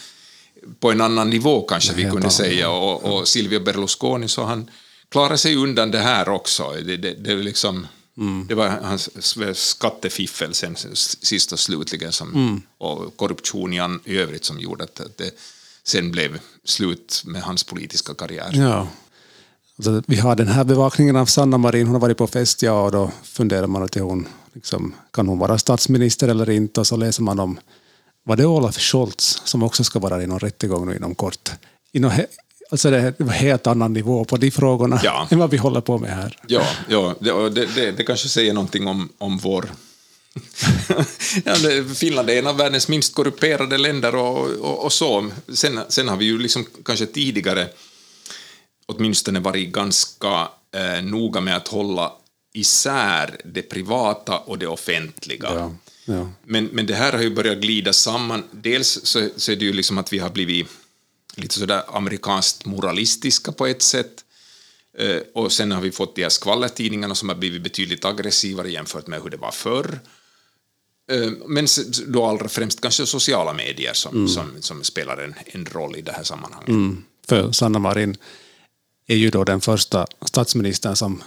på 0.81 0.90
en 0.90 1.01
annan 1.01 1.31
nivå 1.31 1.62
kanske 1.62 1.94
vi 1.94 2.03
kunde 2.03 2.31
säga. 2.31 2.71
Och, 2.71 3.05
och 3.05 3.29
Silvio 3.29 3.61
Berlusconi, 3.61 4.29
så 4.29 4.44
han 4.44 4.71
klarar 5.09 5.37
sig 5.37 5.57
undan 5.57 5.90
det 5.90 5.99
här 5.99 6.29
också. 6.29 6.75
Det, 6.87 6.97
det, 6.97 7.14
det, 7.14 7.35
liksom, 7.35 7.87
mm. 8.18 8.47
det 8.47 8.55
var 8.55 8.68
hans 8.68 9.11
skattefiffel 9.55 10.55
sen, 10.55 10.77
sist 11.23 11.53
och 11.53 11.59
slutligen 11.59 12.12
som, 12.12 12.35
mm. 12.35 12.62
och 12.79 13.16
korruption 13.16 13.73
i 14.05 14.18
övrigt 14.18 14.44
som 14.44 14.61
gjorde 14.61 14.85
att 14.85 15.01
det 15.16 15.31
sen 15.85 16.11
blev 16.11 16.38
slut 16.64 17.23
med 17.27 17.42
hans 17.42 17.64
politiska 17.64 18.14
karriär. 18.14 18.51
Ja. 18.55 18.88
Alltså, 19.77 20.03
vi 20.07 20.16
har 20.16 20.37
den 20.37 20.49
här 20.49 20.64
bevakningen 20.64 21.16
av 21.16 21.27
Sanna 21.27 21.59
Marin, 21.59 21.87
hon 21.87 21.94
har 21.94 22.01
varit 22.01 22.18
på 22.18 22.27
fest, 22.27 22.62
ja, 22.62 22.83
och 22.83 22.92
då 22.92 23.11
funderar 23.23 23.66
man 23.66 23.83
att 23.83 23.94
hon, 23.94 24.29
liksom, 24.53 24.94
kan 25.12 25.29
hon 25.29 25.38
vara 25.38 25.59
statsminister 25.59 26.29
eller 26.29 26.51
inte, 26.51 26.81
och 26.81 26.87
så 26.87 26.97
läser 26.97 27.23
man 27.23 27.40
om, 27.40 27.59
var 28.28 28.36
det 28.36 28.46
Olaf 28.46 28.78
Scholz 28.78 29.42
som 29.44 29.62
också 29.62 29.84
ska 29.84 29.98
vara 29.98 30.22
i 30.22 30.26
någon 30.26 30.38
rättegång 30.38 30.88
nu 30.88 30.96
inom 30.96 31.14
kort? 31.14 31.50
Inom 31.92 32.12
Alltså 32.70 32.90
det 32.90 32.98
är 32.98 33.14
en 33.18 33.28
helt 33.28 33.66
annan 33.66 33.92
nivå 33.92 34.24
på 34.24 34.36
de 34.36 34.50
frågorna 34.50 35.00
ja. 35.02 35.28
än 35.30 35.38
vad 35.38 35.50
vi 35.50 35.56
håller 35.56 35.80
på 35.80 35.98
med 35.98 36.16
här. 36.16 36.38
Ja, 36.46 36.66
ja 36.88 37.14
det, 37.20 37.66
det, 37.74 37.90
det 37.90 38.04
kanske 38.04 38.28
säger 38.28 38.54
någonting 38.54 38.86
om, 38.86 39.08
om 39.18 39.38
vår 39.38 39.70
ja, 41.44 41.54
Finland 41.94 42.30
är 42.30 42.38
en 42.38 42.46
av 42.46 42.56
världens 42.56 42.88
minst 42.88 43.14
korrumperade 43.14 43.78
länder 43.78 44.14
och, 44.14 44.46
och, 44.46 44.84
och, 44.84 44.92
så. 44.92 45.30
Sen, 45.54 45.80
sen 45.88 46.08
har 46.08 46.16
vi 46.16 46.24
ju 46.24 46.38
liksom 46.38 46.66
kanske 46.84 47.06
tidigare 47.06 47.68
åtminstone 48.86 49.40
varit 49.40 49.72
ganska 49.72 50.48
eh, 50.74 51.04
noga 51.04 51.40
med 51.40 51.56
att 51.56 51.68
hålla 51.68 52.12
isär 52.52 53.40
det 53.44 53.62
privata 53.62 54.38
och 54.38 54.58
det 54.58 54.66
offentliga. 54.66 55.48
Ja, 55.54 55.74
ja. 56.04 56.30
Men, 56.44 56.64
men 56.64 56.87
det 56.87 56.94
här 56.94 57.12
har 57.12 57.22
ju 57.22 57.34
börjat 57.34 57.58
glida 57.58 57.92
samman. 57.92 58.44
Dels 58.50 59.00
så, 59.02 59.28
så 59.37 59.52
är 59.52 59.56
det 59.56 59.64
ju 59.64 59.72
liksom 59.72 59.98
att 59.98 60.12
vi 60.12 60.18
har 60.18 60.30
blivit 60.30 60.66
lite 61.37 61.54
sådär 61.54 61.82
amerikanskt 61.88 62.64
moralistiska 62.64 63.52
på 63.52 63.66
ett 63.66 63.82
sätt. 63.82 64.24
Eh, 64.98 65.20
och 65.34 65.52
sen 65.52 65.72
har 65.72 65.80
vi 65.80 65.90
fått 65.90 66.16
de 66.16 66.22
här 66.22 66.28
skvallertidningarna 66.28 67.14
som 67.14 67.28
har 67.28 67.37
blivit 67.37 67.62
betydligt 67.62 68.04
aggressivare 68.04 68.70
jämfört 68.70 69.06
med 69.06 69.22
hur 69.22 69.30
det 69.30 69.37
var 69.37 69.50
förr. 69.50 70.00
Eh, 71.11 71.32
men 71.46 71.66
då 72.06 72.26
allra 72.26 72.48
främst 72.48 72.80
kanske 72.80 73.06
sociala 73.06 73.52
medier 73.52 73.92
som, 73.92 74.16
mm. 74.16 74.28
som, 74.28 74.50
som, 74.61 74.84
spelar 74.84 75.18
en, 75.18 75.34
en 75.46 75.66
roll 75.66 75.96
i 75.96 76.02
det 76.02 76.12
här 76.12 76.22
sammanhanget. 76.22 76.68
Mm. 76.68 77.04
För 77.28 77.52
Sanna 77.52 77.78
Marin 77.78 78.16
är 79.06 79.16
ju 79.16 79.30
då 79.30 79.44
den 79.44 79.61
första 79.61 80.06
statsministern 80.26 80.96
som 80.96 81.22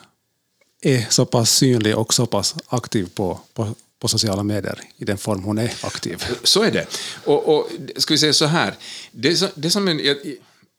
är 0.81 1.05
så 1.09 1.25
pass 1.25 1.51
synlig 1.51 1.97
och 1.97 2.13
så 2.13 2.25
pass 2.25 2.55
aktiv 2.67 3.09
på, 3.13 3.39
på, 3.53 3.75
på 3.99 4.07
sociala 4.07 4.43
medier 4.43 4.81
i 4.97 5.05
den 5.05 5.17
form 5.17 5.43
hon 5.43 5.57
är 5.57 5.73
aktiv. 5.81 6.23
Så 6.43 6.63
är 6.63 6.71
det. 6.71 6.87
Och, 7.25 7.55
och 7.55 7.69
ska 7.97 8.13
vi 8.13 8.17
säga 8.17 8.33
så 8.33 8.45
här, 8.45 8.73
det, 9.11 9.51
det 9.55 9.69
som 9.69 9.87
jag, 9.87 10.17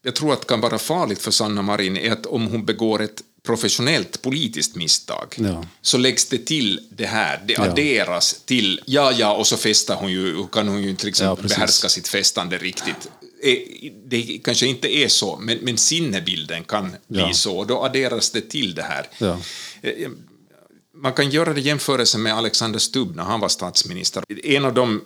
jag 0.03 0.15
tror 0.15 0.33
att 0.33 0.47
kan 0.47 0.61
vara 0.61 0.79
farligt 0.79 1.23
för 1.23 1.31
Sanna 1.31 1.63
Marin 1.63 1.97
är 1.97 2.13
att 2.13 2.27
om 2.27 2.47
hon 2.47 2.65
begår 2.65 3.03
ett 3.03 3.23
professionellt 3.43 4.23
politiskt 4.23 4.77
misstag 4.77 5.35
ja. 5.37 5.65
så 5.83 5.99
läggs 5.99 6.29
det 6.29 6.39
till 6.39 6.81
det 6.91 7.07
här, 7.07 7.41
det 7.47 7.59
adderas 7.59 8.43
till, 8.45 8.81
ja 8.87 9.13
ja, 9.13 9.35
och 9.35 9.47
så 9.47 9.57
festar 9.57 9.97
hon 9.97 10.13
ju, 10.13 10.47
kan 10.53 10.69
hon 10.69 10.83
ju 10.83 10.91
inte 10.91 11.07
liksom 11.07 11.27
ja, 11.27 11.37
behärska 11.37 11.89
sitt 11.89 12.09
festande 12.09 12.59
riktigt. 12.59 13.09
Det 14.05 14.41
kanske 14.45 14.67
inte 14.67 14.97
är 14.97 15.09
så, 15.09 15.37
men, 15.37 15.59
men 15.63 15.79
sinnebilden 15.79 16.65
kan 16.65 16.97
bli 17.07 17.21
ja. 17.21 17.33
så, 17.33 17.59
och 17.59 17.67
då 17.67 17.85
adderas 17.85 18.31
det 18.31 18.41
till 18.41 18.75
det 18.75 18.83
här. 18.83 19.07
Eh, 19.83 20.11
man 20.95 21.13
kan 21.13 21.31
göra 21.31 21.53
det 21.53 21.61
jämförelse 21.61 22.19
med 22.19 22.35
Alexander 22.35 22.79
Stubb 22.79 23.17
när 23.17 23.23
han 23.23 23.41
var 23.41 23.49
statsminister. 23.49 24.25
En 24.45 24.65
av 24.65 24.75
de, 24.75 25.05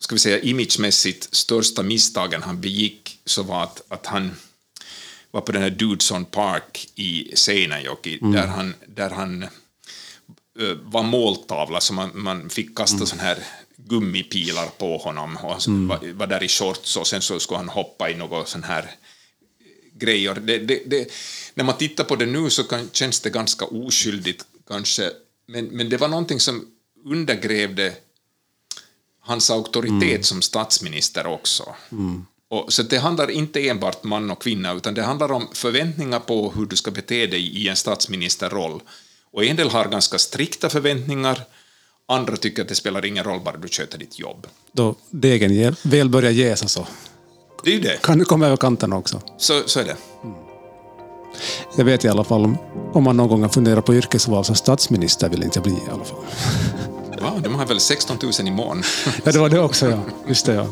ska 0.00 0.14
vi 0.14 0.18
säga, 0.18 0.40
imagemässigt 0.40 1.34
största 1.34 1.82
misstagen 1.82 2.42
han 2.42 2.60
begick 2.60 3.20
så 3.24 3.42
var 3.42 3.62
att, 3.62 3.82
att 3.88 4.06
han 4.06 4.30
var 5.30 5.40
på 5.40 5.52
den 5.52 5.62
här 5.62 5.70
Dudson 5.70 6.24
Park 6.24 6.88
i 6.94 7.36
Seinäjoki, 7.36 8.18
mm. 8.20 8.32
där 8.32 8.46
han, 8.46 8.74
där 8.86 9.10
han 9.10 9.42
uh, 10.60 10.72
var 10.82 11.02
måltavla, 11.02 11.80
så 11.80 11.92
man, 11.92 12.10
man 12.14 12.50
fick 12.50 12.76
kasta 12.76 12.96
mm. 12.96 13.06
sån 13.06 13.18
här 13.18 13.38
gummipilar 13.76 14.66
på 14.78 14.98
honom 14.98 15.36
och 15.36 15.68
mm. 15.68 15.88
var, 15.88 16.12
var, 16.12 16.26
där 16.26 16.42
i 16.42 16.48
shorts 16.48 16.96
och 16.96 17.06
sen 17.06 17.22
så 17.22 17.40
skulle 17.40 17.58
han 17.58 17.68
hoppa 17.68 18.10
i 18.10 18.14
något 18.14 18.48
sån 18.48 18.62
här 18.62 18.90
grejer. 19.92 20.34
Det, 20.34 20.58
det, 20.58 20.82
det, 20.86 21.12
när 21.60 21.64
man 21.64 21.76
tittar 21.76 22.04
på 22.04 22.16
det 22.16 22.26
nu 22.26 22.50
så 22.50 22.64
kan, 22.64 22.88
känns 22.92 23.20
det 23.20 23.30
ganska 23.30 23.64
oskyldigt 23.64 24.44
kanske, 24.68 25.10
men, 25.46 25.64
men 25.64 25.88
det 25.88 25.96
var 25.96 26.08
någonting 26.08 26.40
som 26.40 26.66
undergrävde 27.04 27.92
hans 29.20 29.50
auktoritet 29.50 30.02
mm. 30.02 30.22
som 30.22 30.42
statsminister 30.42 31.26
också. 31.26 31.74
Mm. 31.92 32.26
Och, 32.48 32.72
så 32.72 32.82
det 32.82 32.98
handlar 32.98 33.30
inte 33.30 33.68
enbart 33.68 34.04
man 34.04 34.30
och 34.30 34.42
kvinna, 34.42 34.72
utan 34.72 34.94
det 34.94 35.02
handlar 35.02 35.32
om 35.32 35.48
förväntningar 35.52 36.20
på 36.20 36.52
hur 36.56 36.66
du 36.66 36.76
ska 36.76 36.90
bete 36.90 37.26
dig 37.26 37.56
i 37.56 37.68
en 37.68 37.76
statsministerroll. 37.76 38.80
Och 39.32 39.44
en 39.44 39.56
del 39.56 39.70
har 39.70 39.88
ganska 39.88 40.18
strikta 40.18 40.68
förväntningar, 40.68 41.42
andra 42.06 42.36
tycker 42.36 42.62
att 42.62 42.68
det 42.68 42.74
spelar 42.74 43.04
ingen 43.04 43.24
roll, 43.24 43.40
bara 43.40 43.56
du 43.56 43.68
sköter 43.68 43.98
ditt 43.98 44.18
jobb. 44.18 44.46
Då 44.72 44.94
degen 45.10 45.76
väl 45.82 46.08
börjar 46.08 46.30
jäsa 46.30 46.68
så 46.68 46.86
det 47.64 47.74
är 47.74 47.80
det. 47.80 48.02
kan 48.02 48.18
du 48.18 48.24
komma 48.24 48.46
över 48.46 48.56
kanten 48.56 48.92
också. 48.92 49.22
Så, 49.38 49.62
så 49.66 49.80
är 49.80 49.84
det. 49.84 49.96
Mm. 50.24 50.49
Jag 51.76 51.84
vet 51.84 52.04
i 52.04 52.08
alla 52.08 52.24
fall 52.24 52.44
om, 52.44 52.58
om 52.92 53.04
man 53.04 53.16
någon 53.16 53.28
gång 53.28 53.42
har 53.42 53.48
funderat 53.48 53.84
på 53.84 53.94
yrkesval 53.94 54.44
som 54.44 54.54
statsminister 54.54 55.28
vill 55.28 55.42
inte 55.42 55.58
jag 55.58 55.64
bli 55.64 55.72
i 55.72 55.90
alla 55.92 56.04
fall. 56.04 56.18
Va? 57.20 57.32
De 57.42 57.54
har 57.54 57.66
väl 57.66 57.80
16 57.80 58.16
000 58.22 58.48
i 58.48 58.50
mån? 58.50 58.82
ja, 59.24 59.32
det 59.32 59.38
var 59.38 59.48
det 59.48 59.60
också, 59.60 59.90
ja. 59.90 59.98
Just 60.26 60.46
det, 60.46 60.54
ja. 60.54 60.66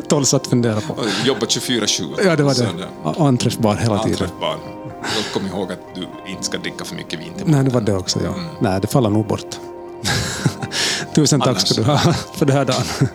Tolv 0.08 0.24
att 0.32 0.46
fundera 0.46 0.80
på. 0.80 0.96
Jobbat 1.24 1.48
24-7. 1.48 2.02
Ja, 2.24 2.36
det 2.36 2.42
var 2.42 2.54
det. 2.54 2.68
Anträffbar 3.24 3.76
hela 3.76 3.98
tiden. 3.98 4.12
Anträffbar. 4.12 4.58
Kom 5.32 5.46
ihåg 5.46 5.72
att 5.72 5.94
du 5.94 6.08
inte 6.30 6.44
ska 6.44 6.58
dricka 6.58 6.84
för 6.84 6.94
mycket 6.94 7.20
vin 7.20 7.32
till 7.36 7.46
Nej, 7.46 7.64
det 7.64 7.70
var 7.70 7.80
det 7.80 7.96
också, 7.96 8.20
ja. 8.24 8.28
Mm. 8.28 8.44
Nej, 8.60 8.80
det 8.80 8.86
faller 8.86 9.10
nog 9.10 9.26
bort. 9.26 9.58
Tusen 11.14 11.40
tack 11.40 11.60
ska 11.60 11.74
du 11.74 11.86
ha 11.86 11.98
för 12.12 12.46
den 12.46 12.56
här 12.56 12.64
dagen. 12.64 13.08